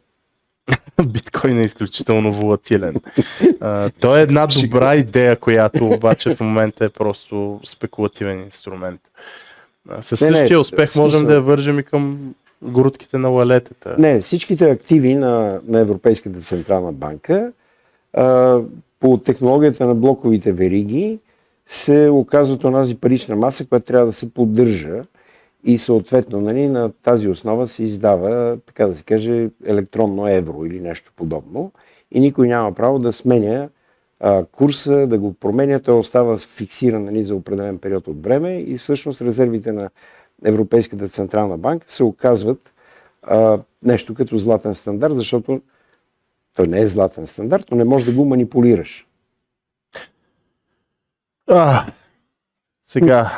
биткоин 1.05 1.59
е 1.59 1.63
изключително 1.63 2.33
волатилен. 2.33 2.95
А, 3.59 3.89
той 3.99 4.19
е 4.19 4.21
една 4.21 4.47
добра 4.47 4.95
идея, 4.95 5.35
която 5.35 5.87
обаче 5.87 6.35
в 6.35 6.39
момента 6.39 6.85
е 6.85 6.89
просто 6.89 7.59
спекулативен 7.63 8.39
инструмент. 8.39 9.01
А, 9.89 10.03
със 10.03 10.21
Не, 10.21 10.31
същия 10.31 10.59
успех 10.59 10.95
можем 10.95 11.25
да 11.25 11.33
я 11.33 11.41
вържем 11.41 11.79
и 11.79 11.83
към 11.83 12.33
грудките 12.63 13.17
на 13.17 13.29
лалетата. 13.29 13.95
Не, 13.99 14.21
всичките 14.21 14.71
активи 14.71 15.15
на, 15.15 15.59
на 15.67 15.79
Европейската 15.79 16.39
централна 16.39 16.91
банка 16.91 17.51
а, 18.13 18.59
по 18.99 19.17
технологията 19.17 19.87
на 19.87 19.95
блоковите 19.95 20.53
вериги 20.53 21.19
се 21.67 22.09
оказват 22.09 22.63
онази 22.63 22.95
парична 22.95 23.35
маса, 23.35 23.65
която 23.65 23.85
трябва 23.85 24.05
да 24.05 24.13
се 24.13 24.33
поддържа 24.33 25.03
и 25.63 25.79
съответно 25.79 26.41
нали, 26.41 26.67
на 26.67 26.91
тази 26.91 27.27
основа 27.27 27.67
се 27.67 27.83
издава, 27.83 28.57
така 28.65 28.87
да 28.87 28.95
се 28.95 29.03
каже, 29.03 29.49
електронно 29.65 30.27
евро 30.27 30.65
или 30.65 30.79
нещо 30.79 31.11
подобно 31.15 31.71
и 32.11 32.19
никой 32.19 32.47
няма 32.47 32.73
право 32.73 32.99
да 32.99 33.13
сменя 33.13 33.69
а, 34.19 34.45
курса, 34.45 35.07
да 35.07 35.17
го 35.17 35.33
променя, 35.33 35.79
той 35.79 35.99
остава 35.99 36.37
фиксиран 36.37 37.03
нали, 37.03 37.23
за 37.23 37.35
определен 37.35 37.77
период 37.77 38.07
от 38.07 38.23
време 38.23 38.59
и 38.59 38.77
всъщност 38.77 39.21
резервите 39.21 39.71
на 39.71 39.89
Европейската 40.45 41.07
централна 41.07 41.57
банка 41.57 41.91
се 41.91 42.03
оказват 42.03 42.73
а, 43.23 43.59
нещо 43.83 44.13
като 44.13 44.37
златен 44.37 44.75
стандарт, 44.75 45.15
защото 45.15 45.61
той 46.55 46.67
не 46.67 46.81
е 46.81 46.87
златен 46.87 47.27
стандарт, 47.27 47.65
но 47.71 47.77
не 47.77 47.83
можеш 47.83 48.07
да 48.07 48.13
го 48.13 48.25
манипулираш. 48.25 49.07
А, 51.47 51.85
сега. 52.83 53.37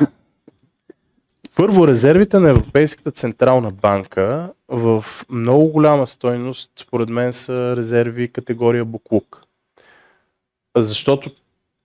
Първо, 1.55 1.87
резервите 1.87 2.39
на 2.39 2.49
Европейската 2.49 3.11
централна 3.11 3.71
банка 3.71 4.53
в 4.67 5.05
много 5.29 5.67
голяма 5.67 6.07
стойност, 6.07 6.71
според 6.79 7.09
мен, 7.09 7.33
са 7.33 7.75
резерви 7.77 8.31
категория 8.31 8.85
Буклук. 8.85 9.43
Защото 10.77 11.31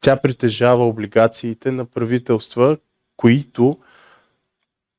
тя 0.00 0.16
притежава 0.16 0.87
облигациите 0.87 1.70
на 1.70 1.85
правителства, 1.85 2.76
които, 3.16 3.78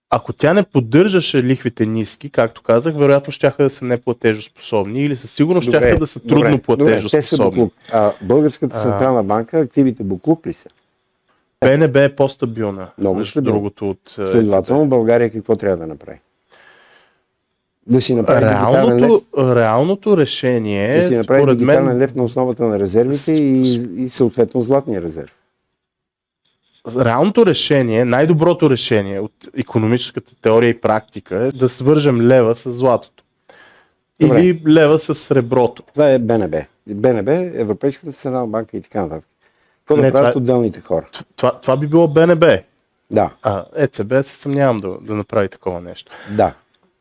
ако 0.10 0.34
тя 0.34 0.54
не 0.54 0.64
поддържаше 0.64 1.44
лихвите 1.44 1.86
ниски, 1.86 2.30
както 2.30 2.62
казах, 2.62 2.96
вероятно 2.96 3.34
ще 3.34 3.54
да 3.60 3.70
са 3.70 3.86
неплатежоспособни 3.86 5.04
или 5.04 5.16
със 5.16 5.32
сигурност 5.32 5.68
ще 5.68 5.96
да 5.96 6.08
са 6.08 6.20
трудно 6.20 6.36
добре, 6.36 6.50
те 6.50 6.56
са 6.56 6.62
платежоспособни. 6.62 7.50
буклук. 7.50 7.74
А 7.92 8.12
Българската 8.22 8.82
централна 8.82 9.24
банка, 9.24 9.60
активите 9.60 10.04
буклук 10.04 10.48
ли 10.48 10.54
са? 10.54 10.70
БНБ 11.62 12.04
е 12.04 12.16
по-стабилна, 12.16 12.90
Много 12.98 13.16
между 13.16 13.42
другото 13.42 13.90
от 13.90 14.16
е, 14.20 14.28
Следователно 14.28 14.88
България 14.88 15.32
какво 15.32 15.56
трябва 15.56 15.78
да 15.78 15.88
направи? 15.88 16.20
Да 17.88 18.02
си 18.02 18.16
направи 18.16 18.46
Реалното, 18.46 19.24
реалното 19.38 20.18
решение 20.18 21.02
да 21.02 21.08
си 21.08 21.14
е, 21.14 21.18
направи 21.18 21.42
според 21.42 21.62
мен, 21.62 21.98
лев 21.98 22.16
на 22.16 22.24
основата 22.24 22.64
на 22.64 22.80
резервите 22.80 23.32
и, 23.32 23.62
и 23.98 24.10
съответно 24.10 24.62
златния 24.62 25.02
резерв. 25.02 25.32
реалното 26.98 27.46
решение, 27.46 28.06
най-доброто 28.06 28.70
решение 28.70 29.20
от 29.20 29.34
економическата 29.58 30.36
теория 30.42 30.70
и 30.70 30.82
практика 30.82 31.36
е 31.36 31.52
да 31.52 31.70
свържем 31.70 32.22
лева 32.22 32.56
с 32.56 32.72
златото. 32.72 33.24
Добре. 34.20 34.42
Или 34.42 34.62
лева 34.68 35.00
с 35.00 35.16
среброто. 35.16 35.84
Това 35.94 36.10
е 36.10 36.20
БНБ. 36.20 36.58
БНБ, 36.88 37.32
Европейската 37.54 38.12
централна 38.12 38.48
банка 38.48 38.78
и 38.78 38.82
така 38.82 39.02
нататък. 39.02 39.30
Какво 39.90 40.02
да 40.02 40.12
правят 40.12 40.34
това- 40.34 40.42
отделните 40.42 40.82
хора? 40.82 41.06
Това, 41.36 41.60
това 41.60 41.78
би 41.78 41.88
било 41.88 42.08
БНБ. 42.08 42.60
Да, 43.12 43.30
А 43.44 43.66
ЕЦБ 43.76 44.14
се 44.24 44.36
съмнявам 44.36 44.78
да, 44.78 44.98
да 45.02 45.16
направи 45.16 45.50
такова 45.50 45.82
нещо. 45.82 46.12
да, 46.32 46.54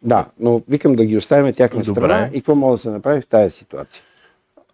да, 0.02 0.24
но 0.40 0.62
викам 0.68 0.96
да 0.96 1.04
ги 1.04 1.16
оставим 1.16 1.54
тяхна 1.54 1.82
Добре. 1.82 2.00
страна 2.00 2.30
и 2.32 2.34
какво 2.34 2.54
може 2.54 2.72
да 2.72 2.82
се 2.82 2.90
направи 2.90 3.20
в 3.20 3.26
тази 3.26 3.50
ситуация. 3.50 4.02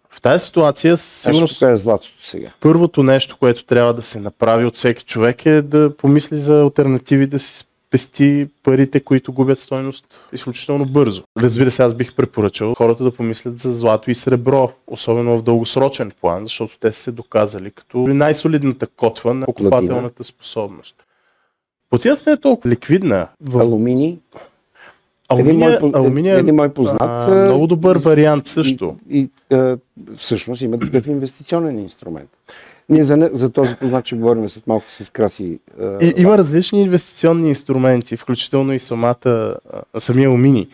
В 0.09 0.21
тази 0.21 0.45
ситуация 0.45 0.97
Сигурно 0.97 1.47
покажа 1.47 1.77
златото 1.77 2.13
сега. 2.23 2.49
първото 2.59 3.03
нещо, 3.03 3.37
което 3.37 3.65
трябва 3.65 3.93
да 3.93 4.01
се 4.01 4.19
направи 4.19 4.65
от 4.65 4.75
всеки 4.75 5.03
човек 5.03 5.45
е 5.45 5.61
да 5.61 5.97
помисли 5.97 6.37
за 6.37 6.61
альтернативи 6.61 7.27
да 7.27 7.39
си 7.39 7.53
спести 7.97 8.47
парите, 8.63 8.99
които 8.99 9.33
губят 9.33 9.59
стойност 9.59 10.19
изключително 10.33 10.85
бързо. 10.85 11.23
Разбира 11.39 11.71
се, 11.71 11.83
аз 11.83 11.93
бих 11.93 12.15
препоръчал 12.15 12.73
хората 12.73 13.03
да 13.03 13.11
помислят 13.11 13.59
за 13.59 13.71
злато 13.71 14.11
и 14.11 14.15
сребро, 14.15 14.71
особено 14.87 15.37
в 15.37 15.41
дългосрочен 15.41 16.11
план, 16.21 16.43
защото 16.43 16.79
те 16.79 16.91
са 16.91 16.99
се 17.01 17.11
доказали 17.11 17.71
като 17.71 17.97
най-солидната 17.97 18.87
котва 18.87 19.33
на 19.33 19.45
покупателната 19.45 20.23
способност. 20.23 20.95
Платината 21.89 22.23
не 22.27 22.33
е 22.33 22.37
толкова 22.37 22.69
ликвидна. 22.69 23.27
В 23.41 23.59
Алуминий. 23.59 24.17
алуминия, 25.29 25.53
един, 25.53 25.59
мой, 25.59 25.91
по- 25.91 25.97
алуминия 25.97 26.37
един 26.37 26.55
мой 26.55 26.73
познат. 26.73 27.01
а, 27.01 27.45
много 27.45 27.67
добър 27.67 27.97
вариант 27.97 28.47
също. 28.47 28.97
И, 29.09 29.19
и 29.19 29.55
а, 29.55 29.77
всъщност 30.17 30.61
има 30.61 30.79
такъв 30.79 31.07
инвестиционен 31.07 31.79
инструмент. 31.79 32.29
Ние 32.89 33.03
за, 33.03 33.29
за 33.33 33.49
този 33.49 33.75
познат 33.75 34.05
ще 34.05 34.15
говорим 34.15 34.49
след 34.49 34.67
малко 34.67 34.85
с 34.89 35.09
Краси. 35.09 35.59
а, 35.81 35.97
И, 36.01 36.13
има 36.17 36.37
различни 36.37 36.81
инвестиционни 36.83 37.49
инструменти, 37.49 38.17
включително 38.17 38.73
и 38.73 38.79
самата, 38.79 39.55
самия 39.99 40.29
алуминий. 40.29 40.67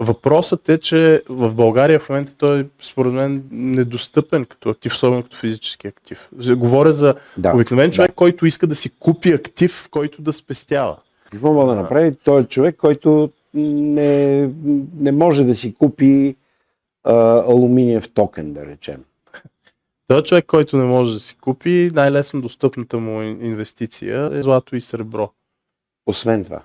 Въпросът 0.00 0.68
е, 0.68 0.78
че 0.78 1.22
в 1.28 1.54
България 1.54 2.00
в 2.00 2.08
момента 2.08 2.32
той 2.38 2.60
е, 2.60 2.64
според 2.82 3.12
мен, 3.12 3.42
недостъпен 3.50 4.44
като 4.44 4.68
актив, 4.70 4.92
особено 4.94 5.22
като 5.22 5.36
физически 5.36 5.88
актив. 5.88 6.28
Говоря 6.56 6.92
за 6.92 7.14
Да, 7.38 7.52
обикновен 7.54 7.86
да. 7.86 7.92
човек, 7.92 8.12
който 8.14 8.46
иска 8.46 8.66
да 8.66 8.74
си 8.74 8.90
купи 8.90 9.32
актив, 9.32 9.72
в 9.72 9.88
който 9.90 10.22
да 10.22 10.32
спестява. 10.32 10.96
Какво 11.32 11.52
мога 11.52 11.74
да 11.74 11.80
направи? 11.80 12.14
Той 12.24 12.40
е 12.40 12.44
човек, 12.44 12.76
който 12.76 13.30
не, 13.54 14.50
не 15.00 15.12
може 15.12 15.44
да 15.44 15.54
си 15.54 15.74
купи 15.74 16.36
а, 17.04 17.14
алуминиев 17.38 18.10
токен, 18.14 18.52
да 18.52 18.66
речем. 18.66 19.04
Той 20.08 20.18
е 20.18 20.22
човек, 20.22 20.46
който 20.46 20.76
не 20.76 20.84
може 20.84 21.12
да 21.12 21.20
си 21.20 21.36
купи, 21.36 21.90
най-лесно 21.94 22.40
достъпната 22.40 22.98
му 22.98 23.10
ин- 23.10 23.44
инвестиция 23.44 24.30
е 24.32 24.42
злато 24.42 24.76
и 24.76 24.80
сребро. 24.80 25.32
Освен 26.06 26.44
това. 26.44 26.62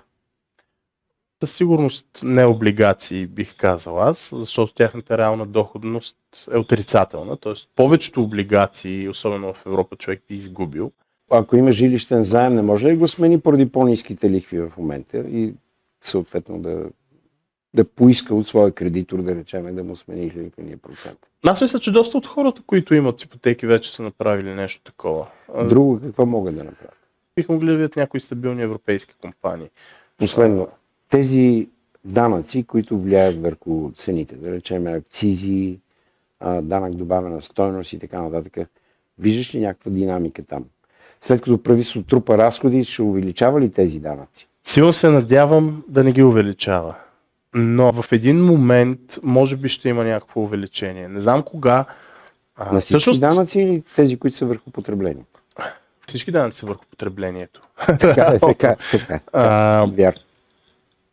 Със 1.42 1.54
сигурност 1.56 2.06
не 2.22 2.44
облигации, 2.44 3.26
бих 3.26 3.56
казал 3.56 4.00
аз, 4.00 4.30
защото 4.32 4.74
тяхната 4.74 5.18
реална 5.18 5.46
доходност 5.46 6.16
е 6.52 6.58
отрицателна. 6.58 7.36
Тоест, 7.36 7.68
повечето 7.76 8.22
облигации, 8.22 9.08
особено 9.08 9.54
в 9.54 9.66
Европа, 9.66 9.96
човек 9.96 10.22
би 10.28 10.34
изгубил. 10.34 10.92
Ако 11.30 11.56
има 11.56 11.72
жилищен 11.72 12.22
заем, 12.22 12.54
не 12.54 12.62
може 12.62 12.86
ли 12.86 12.96
го 12.96 13.08
смени 13.08 13.40
поради 13.40 13.72
по-низките 13.72 14.30
лихви 14.30 14.60
в 14.60 14.72
момента 14.78 15.18
и 15.18 15.54
съответно 16.00 16.58
да, 16.58 16.84
да 17.74 17.84
поиска 17.84 18.34
от 18.34 18.48
своя 18.48 18.72
кредитор, 18.72 19.22
да 19.22 19.34
речем, 19.34 19.74
да 19.74 19.84
му 19.84 19.96
смени 19.96 20.32
лихвения 20.36 20.76
процент. 20.76 21.18
Аз 21.46 21.60
мисля, 21.60 21.78
че 21.78 21.92
доста 21.92 22.18
от 22.18 22.26
хората, 22.26 22.62
които 22.66 22.94
имат 22.94 23.22
ипотеки, 23.22 23.66
вече 23.66 23.94
са 23.94 24.02
направили 24.02 24.50
нещо 24.50 24.82
такова. 24.84 25.26
Друго 25.68 26.00
какво 26.00 26.26
могат 26.26 26.54
да 26.54 26.64
направят? 26.64 26.96
Биха 27.36 27.52
могли 27.52 27.66
да 27.66 27.76
видят 27.76 27.96
някои 27.96 28.20
стабилни 28.20 28.62
европейски 28.62 29.14
компании. 29.20 29.70
Последно, 30.18 30.68
тези 31.08 31.68
данъци, 32.04 32.62
които 32.62 32.98
влияят 32.98 33.42
върху 33.42 33.90
цените, 33.94 34.36
да 34.36 34.52
речем 34.52 34.86
акцизи, 34.86 35.78
данък 36.62 36.94
добавена 36.94 37.42
стойност 37.42 37.92
и 37.92 37.98
така 37.98 38.22
нататък, 38.22 38.68
виждаш 39.18 39.54
ли 39.54 39.60
някаква 39.60 39.90
динамика 39.90 40.42
там? 40.42 40.64
След 41.22 41.40
като 41.40 41.62
правителството 41.62 42.08
трупа 42.08 42.38
разходи, 42.38 42.84
ще 42.84 43.02
увеличава 43.02 43.60
ли 43.60 43.72
тези 43.72 43.98
данъци? 43.98 44.48
Силно 44.64 44.92
се 44.92 45.10
надявам 45.10 45.84
да 45.88 46.04
не 46.04 46.12
ги 46.12 46.22
увеличава. 46.22 46.96
Но 47.54 47.92
в 47.92 48.12
един 48.12 48.44
момент, 48.44 49.18
може 49.22 49.56
би 49.56 49.68
ще 49.68 49.88
има 49.88 50.04
някакво 50.04 50.40
увеличение. 50.40 51.08
Не 51.08 51.20
знам 51.20 51.42
кога. 51.42 51.84
А, 52.56 52.72
На 52.72 52.80
всички 52.80 53.18
данъци 53.18 53.60
или 53.60 53.82
тези, 53.96 54.18
които 54.18 54.36
са 54.36 54.46
върху 54.46 54.70
потребление? 54.70 55.24
всички 56.06 56.30
данъци 56.30 56.58
са 56.58 56.66
върху 56.66 56.84
потреблението. 56.90 57.62
Така 57.86 58.32
е, 58.34 58.38
така, 58.38 58.76
така. 58.90 59.20
А, 59.32 59.86
Вярно. 59.92 60.20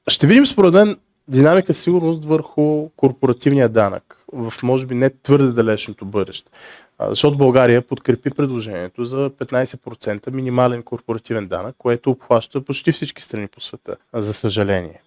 Ще 0.08 0.28
видим 0.28 0.48
според 0.48 0.74
мен 0.74 0.98
динамика 1.28 1.74
сигурност 1.74 2.26
върху 2.26 2.90
корпоративния 2.90 3.70
данък 3.70 4.18
в 4.34 4.54
може 4.64 4.86
би 4.86 4.96
не 4.96 5.10
твърде 5.10 5.52
далечното 5.52 6.06
бъдеще. 6.06 6.52
Защото 7.02 7.38
България 7.38 7.82
подкрепи 7.82 8.30
предложението 8.30 9.06
за 9.06 9.30
15% 9.30 10.32
минимален 10.32 10.84
корпоративен 10.84 11.48
данък, 11.48 11.76
което 11.78 12.12
обхваща 12.12 12.62
почти 12.62 12.92
всички 12.92 13.22
страни 13.22 13.48
по 13.48 13.62
света, 13.62 13.96
за 14.14 14.34
съжаление. 14.34 15.02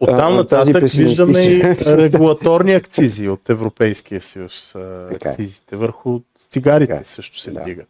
Оттам 0.00 0.36
нататък 0.36 0.82
виждаме 0.82 1.44
и 1.44 1.62
регулаторни 1.86 2.74
акцизи 2.74 3.28
от 3.28 3.50
Европейския 3.50 4.20
съюз. 4.20 4.70
Така 5.12 5.28
е. 5.28 5.30
Акцизите 5.30 5.76
върху 5.76 6.20
Цигарите 6.50 6.92
цигари. 6.92 7.04
също 7.04 7.38
се 7.38 7.50
да. 7.50 7.60
вдигат. 7.60 7.88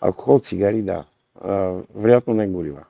Алкохол, 0.00 0.38
цигари, 0.38 0.82
да. 0.82 1.04
А, 1.44 1.72
вероятно 1.94 2.34
не 2.34 2.46
горива. 2.46 2.84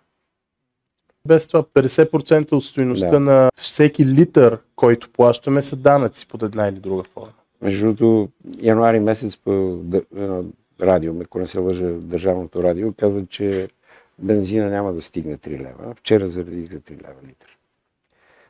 Без 1.29 1.47
това 1.47 1.63
50% 1.63 2.53
от 2.53 2.65
стоиността 2.65 3.11
да. 3.11 3.21
на 3.21 3.51
всеки 3.57 4.07
литър, 4.07 4.59
който 4.77 5.11
плащаме, 5.11 5.63
са 5.63 5.77
данъци 5.77 6.29
под 6.29 6.43
една 6.43 6.69
или 6.69 6.77
друга 6.77 7.03
форма. 7.03 7.33
Между 7.63 7.85
другото, 7.85 8.29
януари 8.61 9.01
месец 9.01 9.37
по 9.37 9.81
радио, 10.81 11.15
ако 11.21 11.39
не 11.39 11.47
се 11.47 11.59
лъжа, 11.59 11.85
държавното 11.85 12.63
радио, 12.63 12.93
казва, 12.93 13.27
че 13.27 13.69
бензина 14.19 14.71
няма 14.71 14.93
да 14.93 15.03
стигне 15.03 15.37
3 15.37 15.51
лева. 15.51 15.95
Вчера 15.95 16.27
заради 16.27 16.69
3 16.69 16.91
лева 16.91 17.21
литър. 17.29 17.54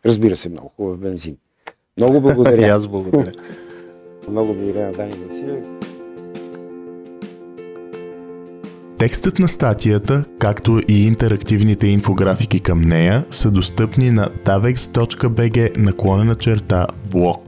Разбира 0.06 0.36
се, 0.36 0.48
много 0.48 0.72
хубав 0.76 0.98
бензин. 0.98 1.36
Много 1.96 2.20
благодаря. 2.20 2.74
аз 2.76 2.86
благодаря. 2.86 3.32
много 4.28 4.54
благодаря 4.54 4.86
на 4.86 4.92
Дани 4.92 5.14
Василев. 5.14 5.64
Текстът 8.98 9.38
на 9.38 9.48
статията, 9.48 10.24
както 10.38 10.80
и 10.88 11.06
интерактивните 11.06 11.86
инфографики 11.86 12.60
към 12.60 12.80
нея 12.80 13.24
са 13.30 13.50
достъпни 13.50 14.10
на 14.10 14.30
davex.bg 14.30 15.78
наклонена 15.78 16.34
черта 16.34 16.86
блог. 17.10 17.43